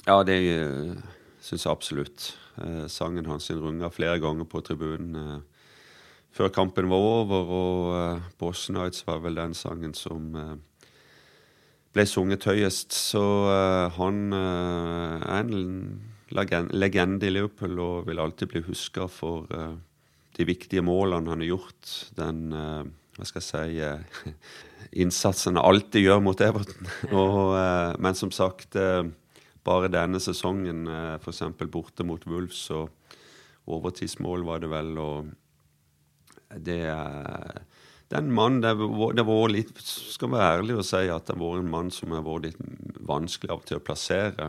[0.07, 0.95] Ja, det uh,
[1.43, 2.27] syns jeg absolutt.
[2.61, 5.39] Eh, sangen hans runga flere ganger på tribunen eh,
[6.35, 10.55] før kampen var over, og Boss Nights var vel den sangen som eh,
[11.95, 12.93] ble sunget høyest.
[12.93, 15.59] Så eh, han eh, er en
[16.35, 19.77] legen- legende i Liverpool og vil alltid bli huska for eh,
[20.37, 21.95] de viktige målene han har gjort.
[22.19, 22.83] Den eh,
[23.19, 24.35] hva skal jeg si eh,
[25.03, 26.91] innsatsen han alltid gjør mot Everton.
[27.11, 29.03] og, eh, men som sagt, eh,
[29.67, 31.43] bare denne sesongen, eh, f.eks.
[31.71, 32.89] borte mot Wolves, og
[33.69, 35.29] overtidsmål var det vel, og
[36.65, 37.59] det er
[38.09, 38.73] den mannen, det
[39.17, 42.15] det var litt Skal være ærlig og si at det har vært en mann som
[42.15, 44.47] har vært litt vanskelig av og til å plassere.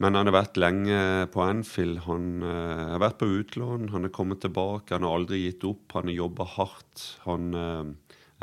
[0.00, 0.96] Men han har vært lenge
[1.32, 2.02] på Anfield.
[2.04, 4.92] Han uh, har vært på utlån, han har kommet tilbake.
[4.96, 5.92] Han har aldri gitt opp.
[5.96, 7.04] Han har jobba hardt.
[7.24, 7.94] Han er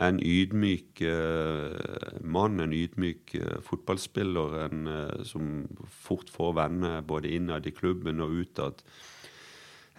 [0.01, 4.55] en ydmyk eh, mann, en ydmyk eh, fotballspiller.
[4.65, 8.81] En eh, som fort får venner både innad i klubben og utad.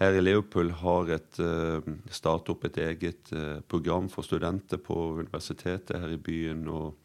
[0.01, 1.79] Her i Leopold har et uh,
[2.11, 3.31] startet opp et eget
[3.71, 6.67] program for studenter på universitetet her i byen.
[6.67, 6.97] og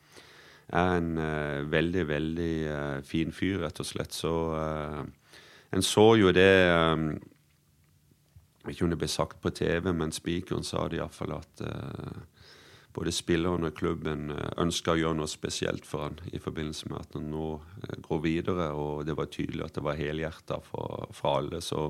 [0.73, 4.13] er en veldig, veldig fin fyr, rett og slett.
[4.13, 4.33] Så
[5.69, 6.49] en så jo det
[8.65, 11.61] Jeg ikke om det ble sagt på TV, men spikeren sa det iallfall at
[12.95, 16.99] både spilleren og klubben eh, ønska å gjøre noe spesielt for han i forbindelse med
[17.01, 17.51] at han nå
[17.83, 21.61] eh, går videre, og det var tydelig at det var helhjerta fra, fra alle.
[21.65, 21.87] Så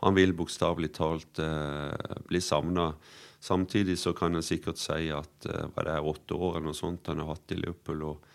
[0.00, 2.92] han vil bokstavelig talt eh, bli savna.
[3.40, 7.08] Samtidig så kan en sikkert si at eh, det er åtte år eller noe sånt
[7.08, 8.04] han har hatt i Liverpool.
[8.12, 8.28] og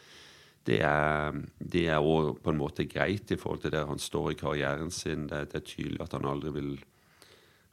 [0.66, 4.32] det er, det er også på en måte greit i forhold til der han står
[4.32, 5.28] i karrieren sin.
[5.30, 6.72] Det, det er tydelig at han aldri vil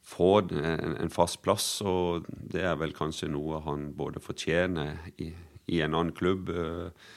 [0.03, 5.33] få en, en fast plass, og det er vel kanskje noe han både fortjener i,
[5.73, 6.51] i en annen klubb.
[6.51, 7.13] eh,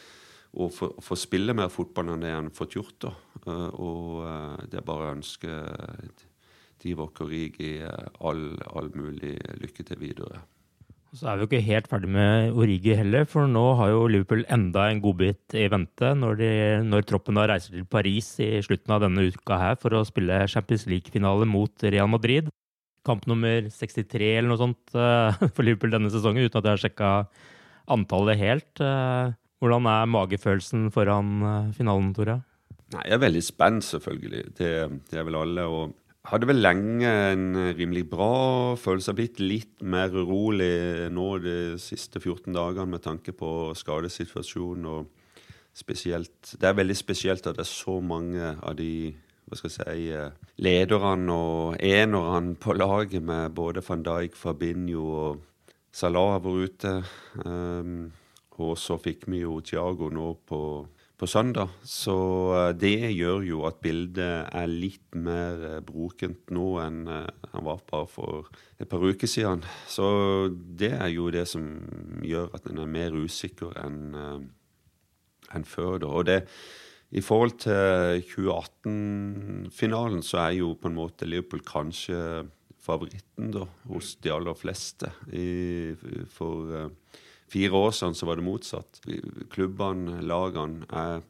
[0.56, 0.72] og
[1.04, 2.96] få spille mer fotball enn det han har fått gjort.
[3.04, 3.14] da.
[3.44, 5.52] Eh, Og eh, det er bare å ønske
[6.84, 7.88] Divok Origi Rigi
[8.22, 10.44] all, all mulig lykke til videre.
[11.16, 14.44] Så er vi jo ikke helt ferdig med Origi heller, for nå har jo Liverpool
[14.52, 16.50] enda en godbit i vente når, de,
[16.84, 20.42] når troppen da reiser til Paris i slutten av denne uka her for å spille
[20.52, 22.52] Champions League-finale mot Real Madrid.
[23.06, 26.84] Kamp nummer 63 eller noe sånt eh, for Liverpool denne sesongen, uten at jeg har
[26.86, 27.12] sjekka
[27.96, 28.82] antallet helt.
[28.82, 32.40] Eh, Hvordan er magefølelsen foran eh, finalen, Tore?
[32.94, 34.42] Nei, Jeg er veldig spent, selvfølgelig.
[34.58, 34.72] Det,
[35.12, 35.64] det er vel alle.
[35.66, 35.94] og
[36.30, 37.46] hadde vel lenge en
[37.78, 39.12] rimelig bra følelse.
[39.14, 44.86] Har blitt litt mer urolig nå de siste 14 dagene med tanke på skadesituasjonen.
[44.86, 45.12] og
[45.76, 49.14] spesielt, Det er veldig spesielt at det er så mange av de
[49.46, 55.06] hva skal jeg si, eh, lederne og enerne på laget med både van Dijk, Fabinho
[55.06, 55.44] og
[55.96, 57.04] Salah var ute.
[57.46, 58.12] Um,
[58.60, 60.60] og så fikk vi jo Thiago nå på,
[61.20, 61.72] på søndag.
[61.84, 62.16] Så
[62.56, 67.68] eh, det gjør jo at bildet er litt mer brukent brokent nå enn eh, han
[67.68, 69.64] var bare for et par uker siden.
[69.88, 70.08] Så
[70.52, 71.68] det er jo det som
[72.24, 74.40] gjør at en er mer usikker enn eh,
[75.56, 76.00] enn før.
[76.02, 76.08] da.
[76.08, 76.42] Og det,
[77.14, 82.18] i forhold til 2018-finalen så er jo på en måte Liverpool kanskje
[82.86, 85.12] favoritten da, hos de aller fleste.
[85.34, 85.94] I,
[86.34, 89.02] for eh, fire år siden så var det motsatt.
[89.54, 91.24] Klubbene, lagene, er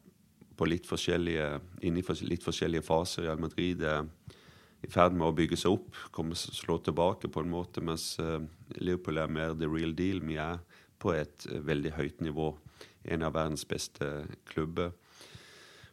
[0.56, 1.48] på litt forskjellige,
[1.84, 3.26] inne i litt forskjellige faser.
[3.26, 4.06] Real Madrid er
[4.84, 8.40] i ferd med å bygge seg opp, komme slå tilbake på en måte, mens eh,
[8.80, 10.22] Liverpool er mer the real deal.
[10.24, 10.60] Vi er
[11.02, 12.52] på et eh, veldig høyt nivå.
[13.06, 14.94] En av verdens beste klubber.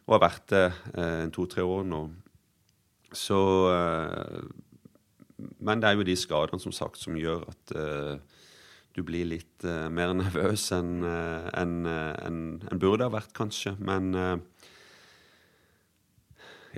[0.04, 2.02] Og har vært det eh, en to-tre år nå.
[3.14, 3.40] Så
[3.72, 4.42] eh,
[5.64, 8.16] Men det er jo de skadene som sagt som gjør at eh,
[8.94, 13.74] du blir litt eh, mer nervøs enn en, en, enn burde ha vært, kanskje.
[13.82, 14.36] Men eh,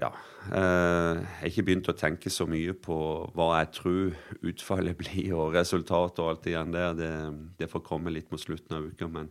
[0.01, 0.13] ja.
[0.53, 2.97] eh, jeg har ikke begynt å tenke så mye på
[3.37, 6.97] hva jeg tror utfallet blir, og resultatet og alt det igjen der.
[6.97, 7.13] Det,
[7.61, 9.11] det får komme litt mot slutten av uka.
[9.13, 9.31] Men,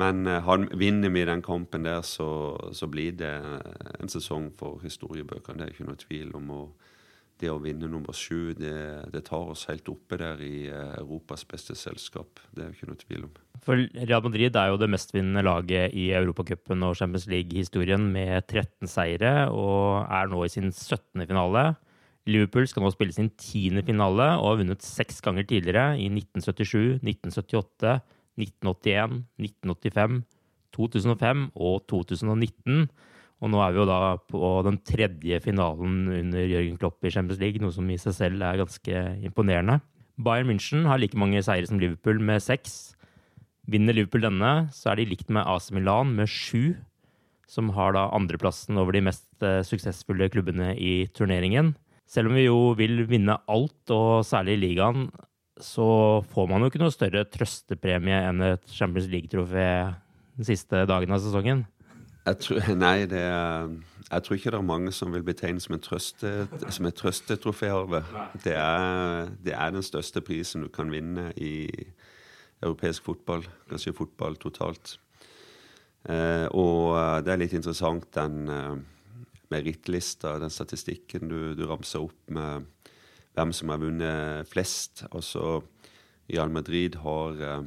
[0.00, 2.28] men eh, han, vinner vi den kampen der, så,
[2.76, 3.32] så blir det
[3.96, 5.62] en sesong for historiebøkene.
[5.62, 6.52] Det er ikke noe tvil om.
[6.52, 6.92] Og
[7.40, 8.76] det å vinne nummer sju, det,
[9.12, 12.40] det tar oss helt oppe der i eh, Europas beste selskap.
[12.52, 13.32] Det er ikke noe tvil om.
[13.64, 18.88] For Real Madrid er jo det mestvinnende laget i Europacupen og Champions League-historien med 13
[18.90, 21.24] seire, og er nå i sin 17.
[21.24, 21.70] finale.
[22.26, 27.00] Liverpool skal nå spille sin tiende finale og har vunnet seks ganger tidligere, i 1977,
[27.04, 27.96] 1978,
[28.38, 30.22] 1981, 1985,
[30.76, 32.88] 2005 og 2019.
[33.44, 33.98] Og nå er vi jo da
[34.30, 38.44] på den tredje finalen under Jørgen Klopp i Champions League, noe som i seg selv
[38.44, 39.80] er ganske imponerende.
[40.16, 42.96] Bayern München har like mange seire som Liverpool, med seks.
[43.68, 46.76] Vinner Liverpool denne, så er de likt med AC Milan med sju,
[47.46, 51.74] som har da andreplassen over de mest uh, suksessfulle klubbene i turneringen.
[52.08, 55.10] Selv om vi jo vil vinne alt, og særlig ligaen,
[55.62, 55.88] så
[56.32, 59.68] får man jo ikke noe større trøstepremie enn et Champions League-trofé
[60.36, 61.64] den siste dagen av sesongen.
[62.26, 63.24] Jeg tror, nei, det
[64.06, 66.30] jeg tror ikke det er mange som vil betegne som, en trøste,
[66.70, 68.04] som et trøstetroféarve.
[68.44, 68.54] Det,
[69.42, 71.66] det, er den største prisen du kan vinne i
[72.62, 74.94] europeisk fotball, kanskje fotball totalt.
[76.06, 76.94] Eh, og
[77.26, 78.76] det er litt interessant den eh,
[79.50, 82.70] merittlista, den statistikken du, du, ramser opp med
[83.36, 85.04] hvem som har vunnet flest.
[85.12, 85.60] Altså
[86.30, 87.66] Real Madrid har eh,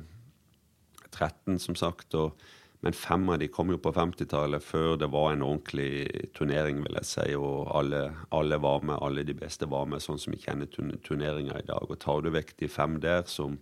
[1.12, 2.16] 13, som sagt.
[2.16, 2.40] og
[2.82, 6.96] men fem av de kom jo på 50-tallet, før det var en ordentlig turnering, vil
[7.02, 7.26] jeg si.
[7.36, 8.06] Og alle,
[8.36, 11.84] alle, var med, alle de beste var med, sånn som vi kjenner turneringer i dag.
[11.84, 13.58] Og tar du vekk de fem der, som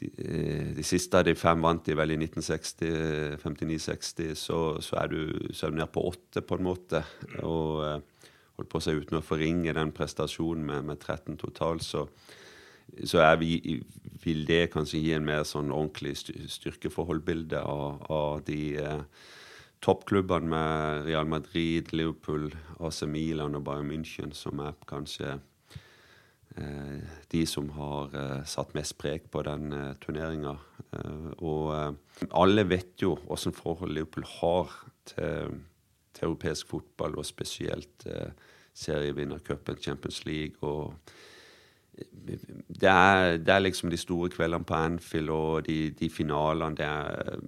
[0.00, 4.96] de, eh, de siste av de fem vant de vel i 1960, 59-60, så, så,
[5.02, 7.04] er du, så nede på åtte, på en måte.
[7.44, 8.19] Og eh,
[8.60, 12.06] holdt på å si uten å forringe den prestasjonen med, med 13 totalt, så
[13.06, 13.80] så vi,
[14.24, 16.16] vil det kanskje gi en mer sånn ordentlig
[16.50, 19.04] styrkeforholdbilde av, av de eh,
[19.84, 22.50] toppklubbene med Real Madrid, Liverpool,
[22.80, 25.38] AC Milan og Bayern München, som er kanskje
[26.56, 30.56] eh, de som har eh, satt mest preg på den eh, turneringa.
[30.92, 34.78] Eh, og eh, alle vet jo åssen forhold Liverpool har
[35.14, 35.60] til,
[36.12, 38.34] til, europeisk fotball, og spesielt eh,
[38.74, 40.56] serievinnercupen, Champions League.
[40.60, 40.94] og
[42.80, 46.76] det er, det er, liksom de store kveldene på Anfield og de, de finalene.
[46.76, 47.40] Det er,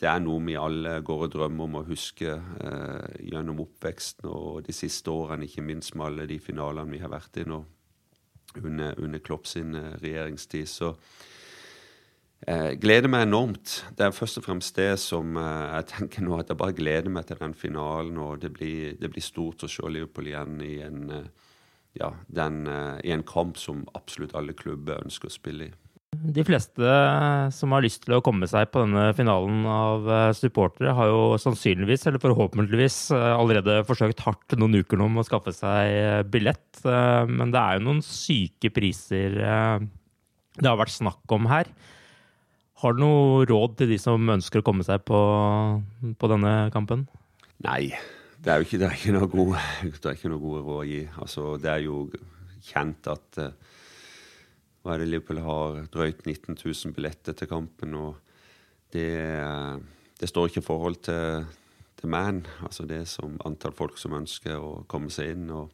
[0.00, 4.64] det er, noe vi alle går og drømmer om å huske eh, gjennom oppveksten og
[4.66, 7.60] de siste årene, ikke minst med alle de finalene vi har vært i nå
[8.62, 10.66] under, under Klopp sin eh, regjeringstid.
[10.66, 10.94] Så
[12.46, 13.78] eh, gleder meg enormt.
[13.96, 17.12] Det er først og fremst det som eh, jeg tenker nå, at jeg bare gleder
[17.12, 18.18] meg til den finalen.
[18.22, 21.30] Og det blir, det blir stort å se Liverpool igjen i en eh,
[21.98, 25.72] ja, den, uh, i en kamp som absolutt alle klubber ønsker å spille i.
[26.12, 26.96] De fleste
[27.56, 31.38] som har lyst til å komme seg på denne finalen av eh, supportere, har jo
[31.40, 36.82] sannsynligvis, eller forhåpentligvis, eh, allerede forsøkt hardt noen uker nå med å skaffe seg billett.
[36.84, 41.70] Men det er jo noen syke priser det har vært snakk om her.
[42.82, 45.18] Har du noe råd til de som ønsker å komme seg på,
[46.18, 47.04] på denne kampen?
[47.62, 47.92] Nei,
[48.42, 50.80] det er jo ikke, det er ikke, noe, gode, det er ikke noe gode råd
[50.80, 51.02] å gi.
[51.22, 52.00] Altså, det er jo
[52.66, 53.78] kjent at uh,
[54.82, 57.94] hva er det Liverpool har drøyt 19 000 billetter til kampen.
[57.94, 58.18] og
[58.90, 59.06] det,
[59.38, 59.78] uh,
[60.18, 61.46] det står ikke i forhold til,
[62.00, 65.46] til man, altså det som antall folk som ønsker å komme seg inn.
[65.54, 65.70] og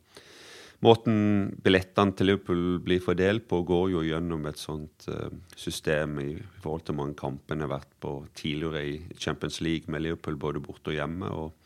[0.84, 1.16] Måten
[1.64, 5.26] billettene til Liverpool blir fordelt på, går jo gjennom et sånt uh,
[5.58, 6.28] system i
[6.62, 10.92] forhold til mange kampene har vært på tidligere i Champions League med Liverpool både borte
[10.92, 11.32] og hjemme.
[11.34, 11.56] og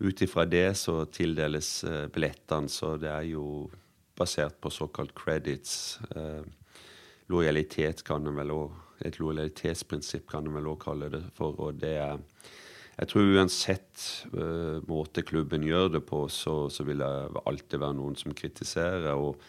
[0.00, 3.68] ut ifra det så tildeles eh, billettene, så det er jo
[4.16, 6.00] basert på såkalt credits.
[6.16, 6.46] Eh,
[7.28, 11.56] lojalitet kan en vel også, Et lojalitetsprinsipp kan en vel òg kalle det for.
[11.56, 12.18] og det er
[13.00, 14.02] jeg tror uansett
[14.34, 19.14] uh, måte klubben gjør det på, så, så, vil det alltid være noen som kritiserer.
[19.16, 19.40] og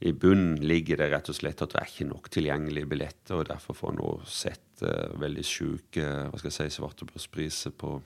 [0.00, 3.36] I bunnen ligger det rett og slett at det er ikke nok tilgjengelige billetter.
[3.36, 7.98] og Derfor får nå sett uh, veldig sjuke hva skal jeg si, svartebørspriser på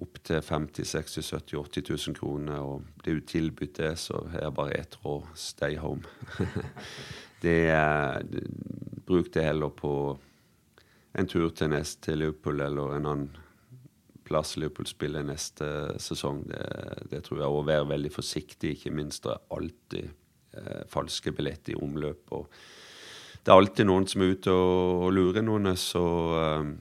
[0.00, 2.64] opptil 50 60 70 80 000 kroner.
[2.64, 6.08] Og det er jo tilbudt det, så er det bare ett råd stay home.
[7.44, 8.24] det er,
[9.04, 9.94] bruk det heller på
[11.14, 13.43] en tur til neste til Liverpool eller en annen
[14.24, 15.66] plass Liverpool spiller neste
[16.02, 16.44] sesong.
[16.48, 16.62] Det,
[17.10, 17.50] det tror jeg.
[17.50, 19.24] Og være veldig forsiktig, ikke minst.
[19.26, 20.08] Det er alltid
[20.60, 22.32] eh, falske billetter i omløp.
[22.38, 22.48] og
[23.44, 25.74] det er alltid noen som er ute og, og lurer noen.
[25.76, 26.04] Så
[26.40, 26.72] eh,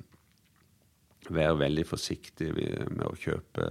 [1.34, 3.68] vær veldig forsiktig med å kjøpe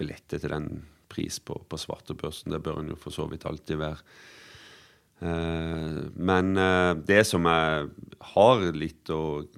[0.00, 0.70] billetter til den
[1.12, 2.54] pris på, på svartebørsen.
[2.54, 4.00] Det bør en jo for så vidt alltid være.
[5.22, 7.90] Eh, men eh, det som jeg
[8.32, 9.52] har litt og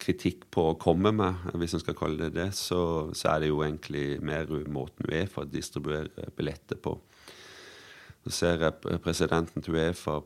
[0.00, 3.50] kritikk på å komme med, hvis en skal kalle det det, så, så, er det
[3.50, 6.96] jo egentlig mer måten Uefa distribuerer billetter på.
[8.24, 10.20] Så ser jeg presidenten til Uefa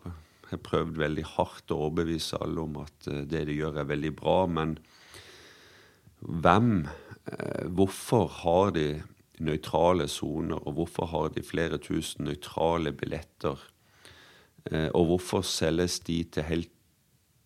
[0.55, 4.12] har prøvd veldig hardt å overbevise alle om at eh, det de gjør, er veldig
[4.18, 4.39] bra.
[4.51, 4.77] men
[6.25, 6.87] hvem,
[7.29, 9.03] eh, hvorfor har de
[9.45, 13.59] nøytrale soner, og hvorfor har de flere tusen nøytrale billetter?
[14.70, 16.72] Eh, og hvorfor selges de til helt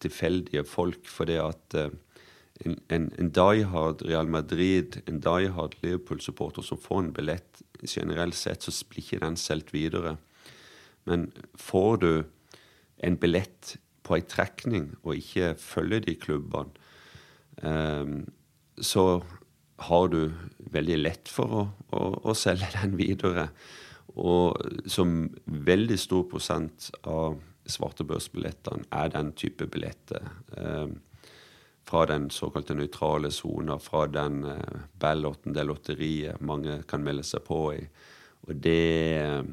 [0.01, 1.09] tilfeldige folk?
[1.11, 1.79] Fordi at
[2.67, 8.67] en, en, en diehard Real Madrid, en diehard Liverpool-supporter som får en billett, generelt sett
[8.67, 10.17] så blir ikke den solgt videre.
[11.07, 12.13] Men får du
[13.07, 16.89] en billett på ei trekning og ikke følger de klubbene,
[17.63, 18.23] um,
[18.79, 19.21] så
[19.89, 20.33] har du
[20.75, 22.01] veldig lett for å, å,
[22.31, 23.49] å, selge den videre.
[24.19, 24.59] Og
[24.91, 27.39] som veldig stor prosent av
[27.69, 30.25] svartebørsbillettene er den type billetter.
[30.57, 30.97] Um,
[31.89, 34.59] fra den såkalte nøytrale sona, fra den uh,
[35.01, 37.81] balloten, det lotteriet mange kan melde seg på i.
[38.49, 39.45] Og det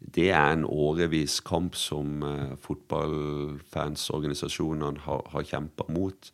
[0.00, 6.32] det er en årevis kamp som uh, fotballfansorganisasjonene har, har kjempa mot.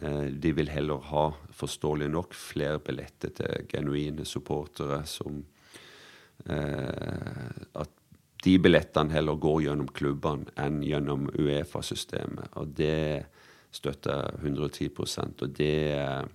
[0.00, 5.44] Uh, de vil heller ha, forståelig nok, flere billetter til genuine supportere som
[6.44, 7.88] At
[8.44, 12.50] de billettene heller går gjennom klubbene enn gjennom Uefa-systemet.
[12.58, 13.24] Og det
[13.74, 16.32] støtter 110% og det kjemper,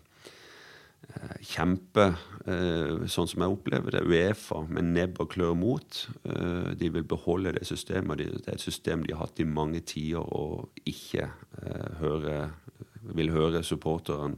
[1.42, 2.06] kjempe,
[2.46, 6.08] eh, sånn som jeg opplever det, Uefa med nebb og klør mot.
[6.24, 8.18] Eh, de vil beholde det systemet.
[8.18, 11.30] Det er et system de har hatt i mange tider og ikke
[12.00, 12.52] høre,
[13.16, 14.38] vil høre supporteren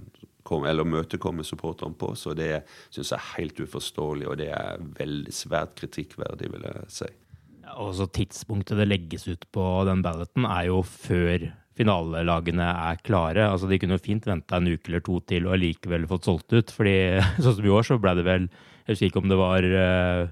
[0.52, 2.14] eller møtekomme supporterne på.
[2.16, 6.90] Så det syns jeg er helt uforståelig, og det er veldig svært kritikkverdig, vil jeg
[6.92, 7.10] si.
[7.62, 13.48] Ja, også tidspunktet det legges ut på den balloten, er jo før finalelagene er klare.
[13.48, 16.74] Altså, de kunne fint venta en uke eller to til og allikevel fått solgt ut.
[16.76, 16.96] fordi
[17.44, 20.24] sånn som i år, så ble det vel Jeg husker ikke om det var uh,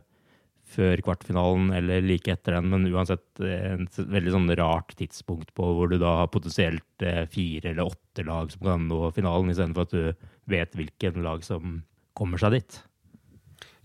[0.70, 5.90] før kvartfinalen eller like etter den, men uansett en veldig sånn rart tidspunkt på hvor
[5.90, 9.96] du da har potensielt uh, fire eller åtte lag som kan nå finalen, istedenfor at
[9.96, 11.82] du vet hvilken lag som
[12.18, 12.80] kommer seg dit.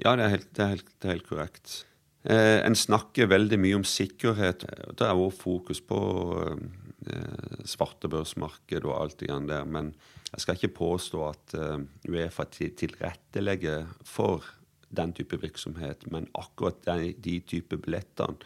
[0.01, 1.75] Ja, det er helt, det er helt, det er helt korrekt.
[2.25, 4.65] Eh, en snakker veldig mye om sikkerhet.
[4.97, 6.01] Det er også fokus på
[6.41, 6.84] eh, Eh,
[7.69, 9.65] svartebørsmarked og alt det grann der.
[9.65, 9.93] Men
[10.33, 14.47] jeg skal ikke påstå at eh, Uefa tilrettelegger for
[14.95, 16.07] den type virksomhet.
[16.11, 18.39] Men akkurat de, de type billettene,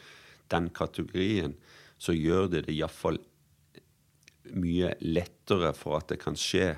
[0.53, 1.57] den kategorien,
[1.99, 3.19] så gjør det det iallfall
[4.57, 6.75] mye lettere for at det kan skje.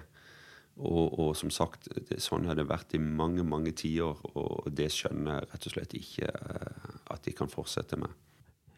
[0.81, 4.89] Og, og som sagt, det, sånn har det vært i mange mange tiår, og det
[4.95, 8.14] skjønner jeg rett og slett ikke eh, at de kan fortsette med.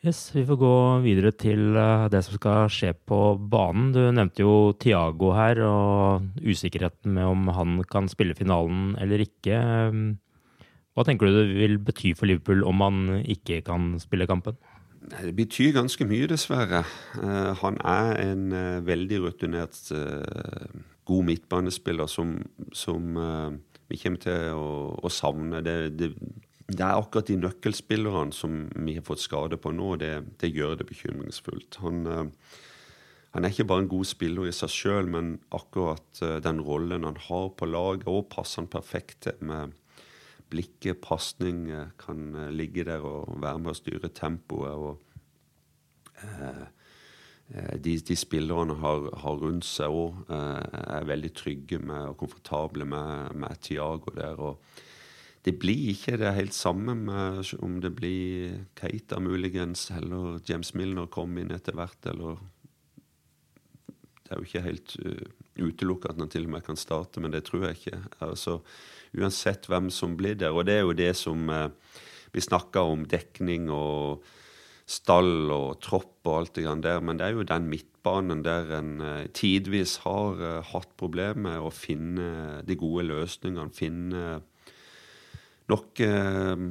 [0.03, 3.93] Yes, Vi får gå videre til eh, det som skal skje på banen.
[3.95, 9.61] Du nevnte jo Tiago her, og usikkerheten med om han kan spille finalen eller ikke.
[10.93, 14.59] Hva tenker du det vil bety for Liverpool om han ikke kan spille kampen?
[15.13, 16.83] Det betyr ganske mye, dessverre.
[17.15, 18.45] Uh, han er en
[18.83, 19.79] veldig rutinert,
[21.07, 22.41] god midtbanespiller som,
[22.75, 23.15] som
[23.87, 25.63] vi kommer til å, å savne.
[25.63, 26.17] Det, det,
[26.69, 29.97] det er akkurat de nøkkelspillerne som vi har fått skade på nå.
[30.01, 31.79] Det, det gjør det bekymringsfullt.
[31.83, 32.27] Han, uh,
[33.35, 37.07] han, er ikke bare en god spiller i seg sjøl, men akkurat uh, den rollen
[37.09, 39.75] han har på laget, og passer han perfekt til med
[40.53, 44.77] blikket, pasning, uh, kan ligge der og være med å styre tempoet.
[44.77, 45.09] og
[47.83, 53.35] de, de spillerne har, har rundt seg òg, er veldig trygge med og komfortable med,
[53.43, 54.39] med Tiago der.
[54.39, 54.63] og
[55.43, 61.09] det blir ikke det helt samme med om det blir Keita muligens, eller James Milner
[61.11, 62.39] kommer inn etter hvert, eller
[64.23, 65.25] Det er jo ikke helt uh,
[65.61, 67.99] utelukket at han til og med kan starte, men det tror jeg ikke.
[68.25, 68.63] Altså,
[69.13, 70.55] uansett hvem som blir der.
[70.57, 71.69] Og det er jo det som uh,
[72.33, 74.23] Vi snakker om dekning og
[74.89, 78.73] stall og tropp og alt det grann der, men det er jo den midtbanen der
[78.79, 84.41] en uh, tidvis har uh, hatt problemer med å finne de gode løsningene, finne
[85.71, 86.65] nok eh,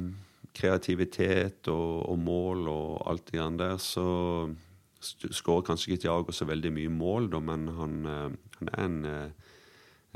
[0.52, 4.04] kreativitet og, og, mål og alt det grann der, så
[5.02, 8.98] skårer kanskje ikke Tiago så veldig mye mål, da, men han, eh, han er en
[9.08, 9.48] eh,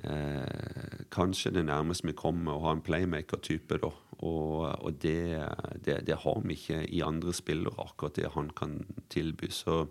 [0.04, 3.92] eh, Kanskje det nærmeste vi kommer å ha en playmaker-type, da.
[4.16, 5.40] Og, og det,
[5.84, 8.78] det, det, har vi ikke i andre spillere, akkurat det han kan
[9.12, 9.50] tilby.
[9.52, 9.84] Så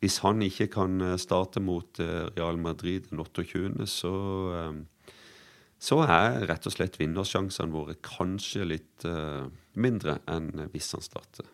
[0.00, 4.14] hvis han ikke kan eh, starte mot eh, Real Madrid den 28., så
[5.80, 9.48] så er rett og slett vinnersjansene våre kanskje litt uh,
[9.80, 11.48] mindre enn hvis han starter.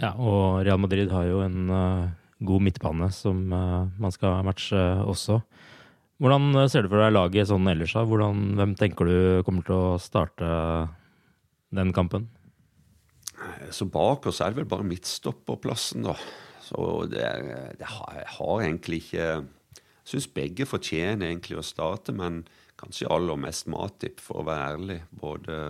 [0.00, 2.10] Ja, og Real Madrid har jo en uh,
[2.42, 5.38] god midtbane som uh, man skal matche også.
[6.20, 7.94] Hvordan ser du for deg laget sånn ellers?
[7.96, 8.02] da?
[8.04, 9.16] Hvordan, hvem tenker du
[9.46, 10.50] kommer til å starte
[11.72, 12.26] den kampen?
[13.72, 16.16] Så bak oss er det vel bare midtstopperplassen, da.
[16.66, 17.24] Så det,
[17.78, 22.42] det har, har, egentlig ikke Jeg syns begge fortjener egentlig å starte, men
[22.80, 24.98] kanskje aller mest Matip, for å være ærlig.
[25.22, 25.60] Både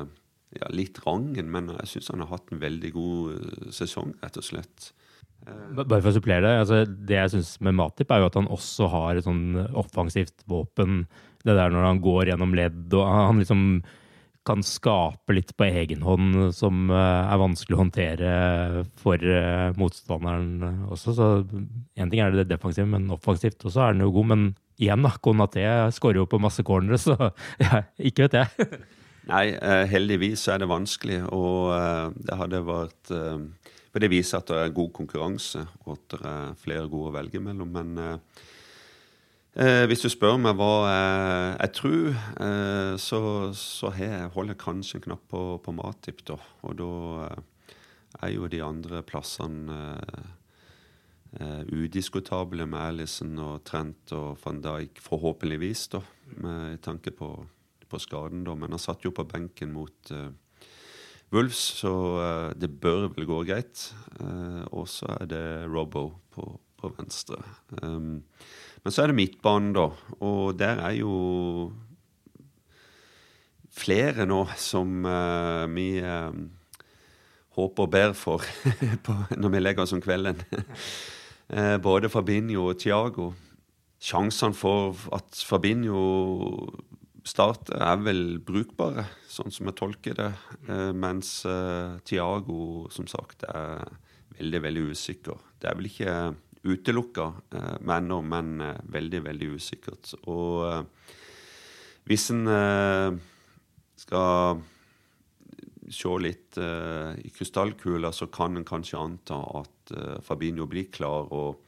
[0.56, 4.40] ja, litt rangen, men jeg syns han har hatt en veldig god eh, sesong, rett
[4.40, 4.90] og slett.
[5.40, 6.56] Bare for å supplere det.
[6.62, 10.44] altså Det jeg syns med Matip, er jo at han også har et sånn offensivt
[10.50, 11.04] våpen.
[11.40, 13.64] Det der når han går gjennom ledd og han liksom
[14.48, 18.30] kan skape litt på egen hånd som eh, er vanskelig å håndtere
[19.00, 21.14] for eh, motstanderen også.
[21.16, 21.28] Så
[22.00, 24.30] én ting er det defensive, men offensivt også er han jo god.
[24.32, 24.46] Men
[24.80, 27.16] igjen, da, Konaté skårer jo på masse cornere, så
[27.64, 28.80] ja, ikke vet jeg.
[29.30, 33.10] Nei, eh, heldigvis er det vanskelig, og det hadde vært
[33.92, 37.18] For det viser at det er god konkurranse, og at det er flere gode å
[37.18, 37.76] velge mellom.
[37.76, 38.24] Men
[39.54, 43.20] eh, hvis du spør meg hva jeg, jeg tror, eh, så,
[43.56, 46.36] så jeg, holder jeg kanskje en knapp på, på Matip, da.
[46.66, 46.90] Og da
[47.26, 47.72] eh,
[48.26, 49.80] er jo de andre plassene
[51.70, 56.00] udiskutable med Alison og Trent og van Dijk, forhåpentligvis, da,
[56.42, 57.30] med tanke på
[57.90, 60.12] på skaden, da, men han satt jo på benken mot
[61.34, 61.90] Wolves, så
[62.54, 63.82] det bør vel gå greit.
[64.70, 66.44] Og så er det Robbo på,
[66.78, 67.40] på venstre.
[67.82, 68.22] Um,
[68.84, 69.90] men så er det midtbanen, da,
[70.24, 71.14] og der er jo
[73.80, 75.04] flere nå som
[75.74, 75.88] vi
[77.56, 78.44] håper og ber for
[79.40, 80.40] når vi legger oss om kvelden.
[81.86, 83.32] Både Fabinho og Thiago.
[84.00, 86.02] Sjansene for at Fabinho
[87.26, 90.30] starter, er vel brukbare, sånn som jeg tolker det.
[90.96, 91.40] Mens
[92.08, 93.84] Tiago, som sagt, er
[94.38, 95.42] veldig, veldig usikker.
[95.60, 96.14] Det er vel ikke
[96.62, 100.12] utelukka men med ennå, men eh, veldig, veldig usikkert.
[100.28, 101.14] Og eh,
[102.10, 103.16] hvis en eh,
[104.00, 104.60] skal
[105.90, 109.90] se litt i krystallkula, så kan en kanskje anta at
[110.22, 111.58] Fabinho blir klar, og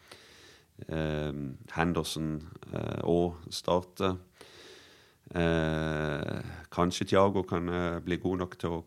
[1.74, 2.36] Henderson
[3.02, 4.14] òg starter.
[5.34, 8.80] Eh, kanskje Tiago kan eh, bli god nok til å,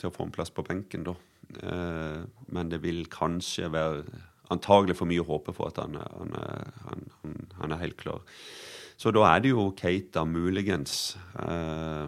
[0.00, 1.12] til å, få en plass på benken, da.
[1.60, 2.22] Eh,
[2.54, 4.22] men det vil kanskje være
[4.52, 6.36] antagelig for mye å håpe for at han, han,
[6.86, 7.06] han,
[7.58, 8.22] han, er helt klar.
[9.00, 11.16] Så da er det jo Keita muligens.
[11.42, 12.06] Eh,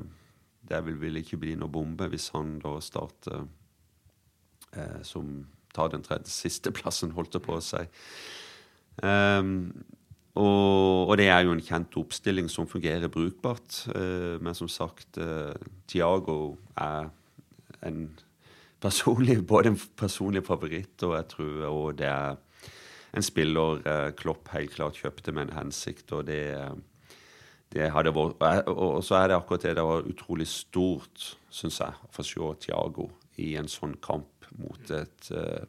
[0.64, 3.44] det vil vil ikke bli noe bombe hvis han da starter
[4.76, 5.42] eh, som
[5.74, 7.82] tar den tredje siste plassen, holdt det på å si.
[9.02, 9.72] Um,
[10.34, 13.84] og, og, det er jo en kjent oppstilling som fungerer brukbart.
[13.94, 15.54] Eh, men som sagt, eh,
[15.86, 17.10] Tiago er
[17.86, 18.08] en
[18.84, 22.36] personlig, både en personlig favoritt, og jeg tror og det er
[23.14, 26.12] en spiller eh, Klopp helt klart kjøpte med en hensikt.
[26.12, 26.42] og det,
[27.72, 31.94] det hadde vært, og så er det akkurat det det var utrolig stort, syns jeg,
[31.94, 33.08] å få se Tiago
[33.42, 35.64] i en sånn kamp mot et uh,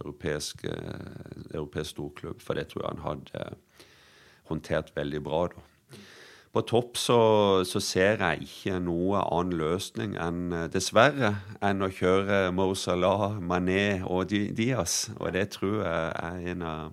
[0.00, 3.44] europeisk, uh, europeisk storklubb, for det tror jeg han hadde
[4.50, 5.46] håndtert veldig bra.
[5.52, 5.66] da.
[6.54, 7.18] På topp så,
[7.66, 13.40] så, ser jeg ikke noe annen løsning enn, eh, dessverre, enn å kjøre Mo Salah,
[13.42, 15.08] Mané og Diaz.
[15.18, 16.92] Og det tror jeg er en av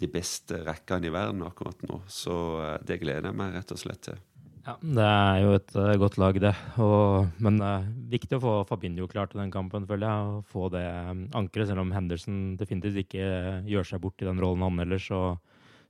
[0.00, 2.00] de beste rekkene i verden akkurat nå.
[2.08, 4.22] Så eh, det gleder jeg meg rett og slett til.
[4.66, 6.54] Ja, Det er jo et uh, godt lag, det.
[6.82, 10.32] Og, men uh, viktig å få Fabinho klar til den kampen, føler jeg.
[10.32, 10.82] Og få det
[11.12, 13.28] um, ankeret, selv om Henderson definitivt ikke
[13.68, 15.06] gjør seg bort i den rollen han ellers.
[15.12, 15.20] Så,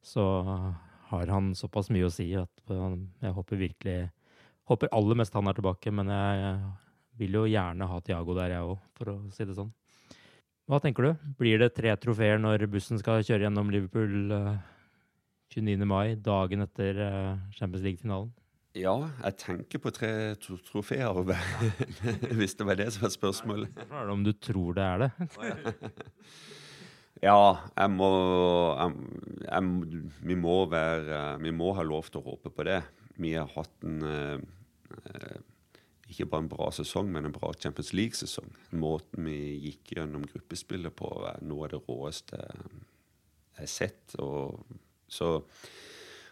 [0.04, 0.26] så
[1.10, 3.98] har han såpass mye å si at jeg håper virkelig
[4.66, 6.54] Håper aller mest han er tilbake, men jeg
[7.20, 9.68] vil jo gjerne ha Tiago der, jeg òg, for å si det sånn.
[10.66, 11.28] Hva tenker du?
[11.38, 14.32] Blir det tre trofeer når bussen skal kjøre gjennom Liverpool
[15.54, 15.76] 29.
[15.76, 18.34] Eh, mai, dagen etter eh, Champions League-finalen?
[18.76, 20.10] Ja, jeg tenker på tre
[20.42, 21.22] trofeer,
[22.40, 23.78] hvis det var det som var spørsmålet.
[23.86, 25.10] Hva er det om du tror det er det.
[27.24, 28.10] Ja, jeg må,
[28.76, 28.96] jeg,
[29.46, 32.82] jeg, vi, må være, vi må ha lov til å håpe på det.
[33.16, 35.38] Vi har hatt en eh,
[36.06, 38.52] ikke bare en bra sesong, men en bra Champions League-sesong.
[38.78, 44.14] Måten vi gikk gjennom gruppespillet på, er noe av det råeste jeg har sett.
[44.22, 44.60] Og,
[45.10, 45.32] så,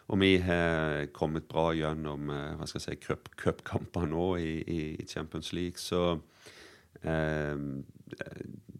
[0.07, 5.09] og vi har kommet bra gjennom eh, hva skal jeg si, cupkamper nå i, i,
[5.11, 5.83] Champions League.
[5.83, 6.23] Så eh,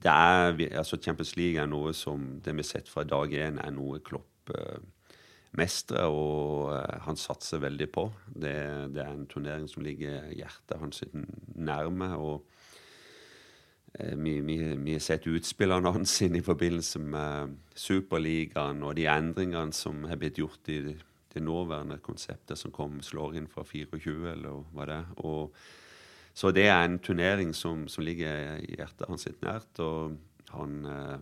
[0.05, 3.61] det er, altså Champions League er noe som det vi har sett fra dag én,
[3.61, 4.83] er noe Klopp eh,
[5.57, 8.09] mestrer, og eh, han satser veldig på.
[8.27, 8.57] Det,
[8.95, 11.01] det, er en turnering som ligger hjertet hans
[11.55, 12.11] nærme.
[12.17, 12.45] og
[13.99, 20.21] eh, vi, har sett utspillene hans i forbindelse med Superligaen og de endringene som har
[20.21, 20.83] blitt gjort i
[21.35, 25.09] det nåværende konseptet som kom, slår inn fra 24, eller hva det er.
[25.17, 25.57] og
[26.35, 30.17] så det er en turnering som, som ligger i hjertet hans sitt nært, og
[30.55, 31.21] han eh,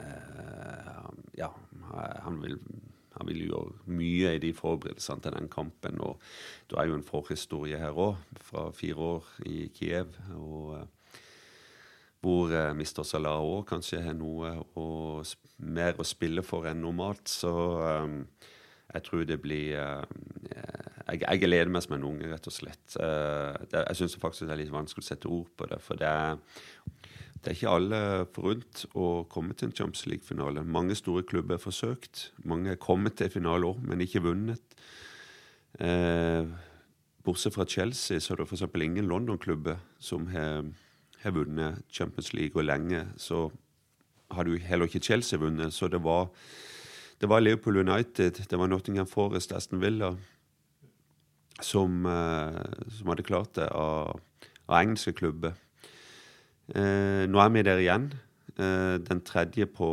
[0.00, 1.50] eh, Ja,
[2.24, 2.56] han vil,
[3.16, 6.00] han vil gjøre mye i de forberedelsene til den kampen.
[6.00, 6.20] Og
[6.70, 10.16] det er jo en forhistorie her òg, fra fire år i Kiev.
[10.36, 10.90] og eh,
[12.22, 13.02] hvor eh, Mr.
[13.02, 14.86] Salah òg kanskje har noe å,
[15.58, 17.26] mer å spille for enn normalt.
[17.28, 18.20] Så um,
[18.94, 20.04] jeg tror det blir uh,
[21.12, 22.96] jeg, jeg gleder meg som en unge, rett og slett.
[22.96, 25.78] Det, jeg syns faktisk det er litt vanskelig å sette ord på det.
[25.84, 26.38] For det er,
[27.42, 28.00] det er ikke alle
[28.34, 30.64] forunt å komme til en Champions League-finale.
[30.64, 32.28] Mange store klubber har forsøkt.
[32.48, 34.76] Mange er kommet til finale òg, men ikke vunnet.
[35.80, 36.52] Uh,
[37.24, 38.66] bortsett fra Chelsea så er det f.eks.
[38.84, 40.68] ingen London-klubber som har,
[41.24, 43.46] har vunnet Champions League, og lenge så
[44.32, 45.74] har du heller ikke Chelsea vunnet.
[45.74, 46.30] Så det var
[47.22, 50.16] det var Liverpool United, det var Nottingham Forest, Aston Villa
[51.66, 52.60] som, eh,
[52.98, 54.20] som hadde klart det av,
[54.68, 55.56] av engelske klubber.
[56.74, 58.12] Eh, nå er vi der igjen.
[58.58, 59.90] Eh, den tredje på,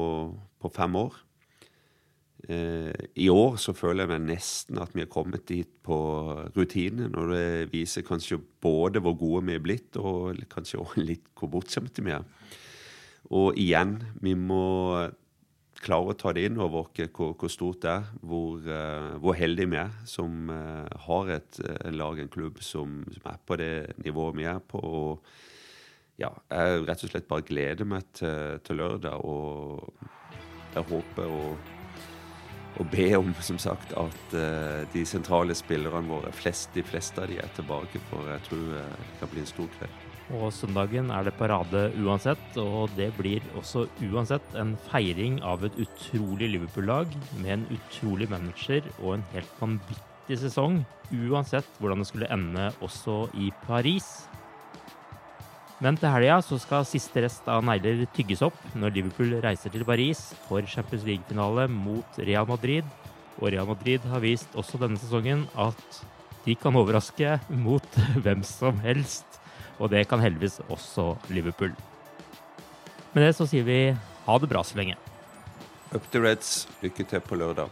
[0.60, 1.16] på fem år.
[2.48, 5.98] Eh, I år så føler jeg meg nesten at vi er kommet dit på
[6.56, 11.28] rutine, når det viser kanskje både hvor gode vi er blitt, og kanskje også litt
[11.36, 12.26] hvor bortskjemte vi er.
[13.36, 15.10] Og igjen, vi må
[15.80, 19.38] klarer å ta det inn over oss hvor, hvor, stort det er, hvor, uh, hvor
[19.38, 23.60] heldige vi er som uh, har et uh, lag, en klubb, som, som, er på
[23.60, 23.72] det
[24.04, 24.80] nivået vi er på.
[24.80, 29.88] og ja, Jeg rett og slett bare gleder meg til, til lørdag, og
[30.76, 31.72] jeg håper og,
[32.80, 34.36] og be om, som sagt, at
[34.94, 38.86] de sentrale spillerne våre, flest, de fleste av de er tilbake, for jeg tror det
[39.24, 40.09] kan bli en stor kveld.
[40.38, 45.78] Og søndagen er det parade uansett, og det blir også uansett en feiring av et
[45.82, 52.30] utrolig Liverpool-lag med en utrolig manager og en helt vanvittig sesong, uansett hvordan det skulle
[52.36, 54.12] ende også i Paris.
[55.80, 59.88] Men til helga så skal siste rest av negler tygges opp når Liverpool reiser til
[59.88, 62.86] Paris for Champions League-finale mot Real Madrid.
[63.40, 66.02] Og Real Madrid har vist også denne sesongen at
[66.44, 69.29] de kan overraske mot hvem som helst.
[69.80, 71.72] Og det kan heldigvis også Liverpool.
[73.14, 73.80] Med det så sier vi
[74.26, 75.00] ha det bra så lenge.
[75.96, 76.68] Up the Reds.
[76.84, 77.72] Lykke til på lørdag.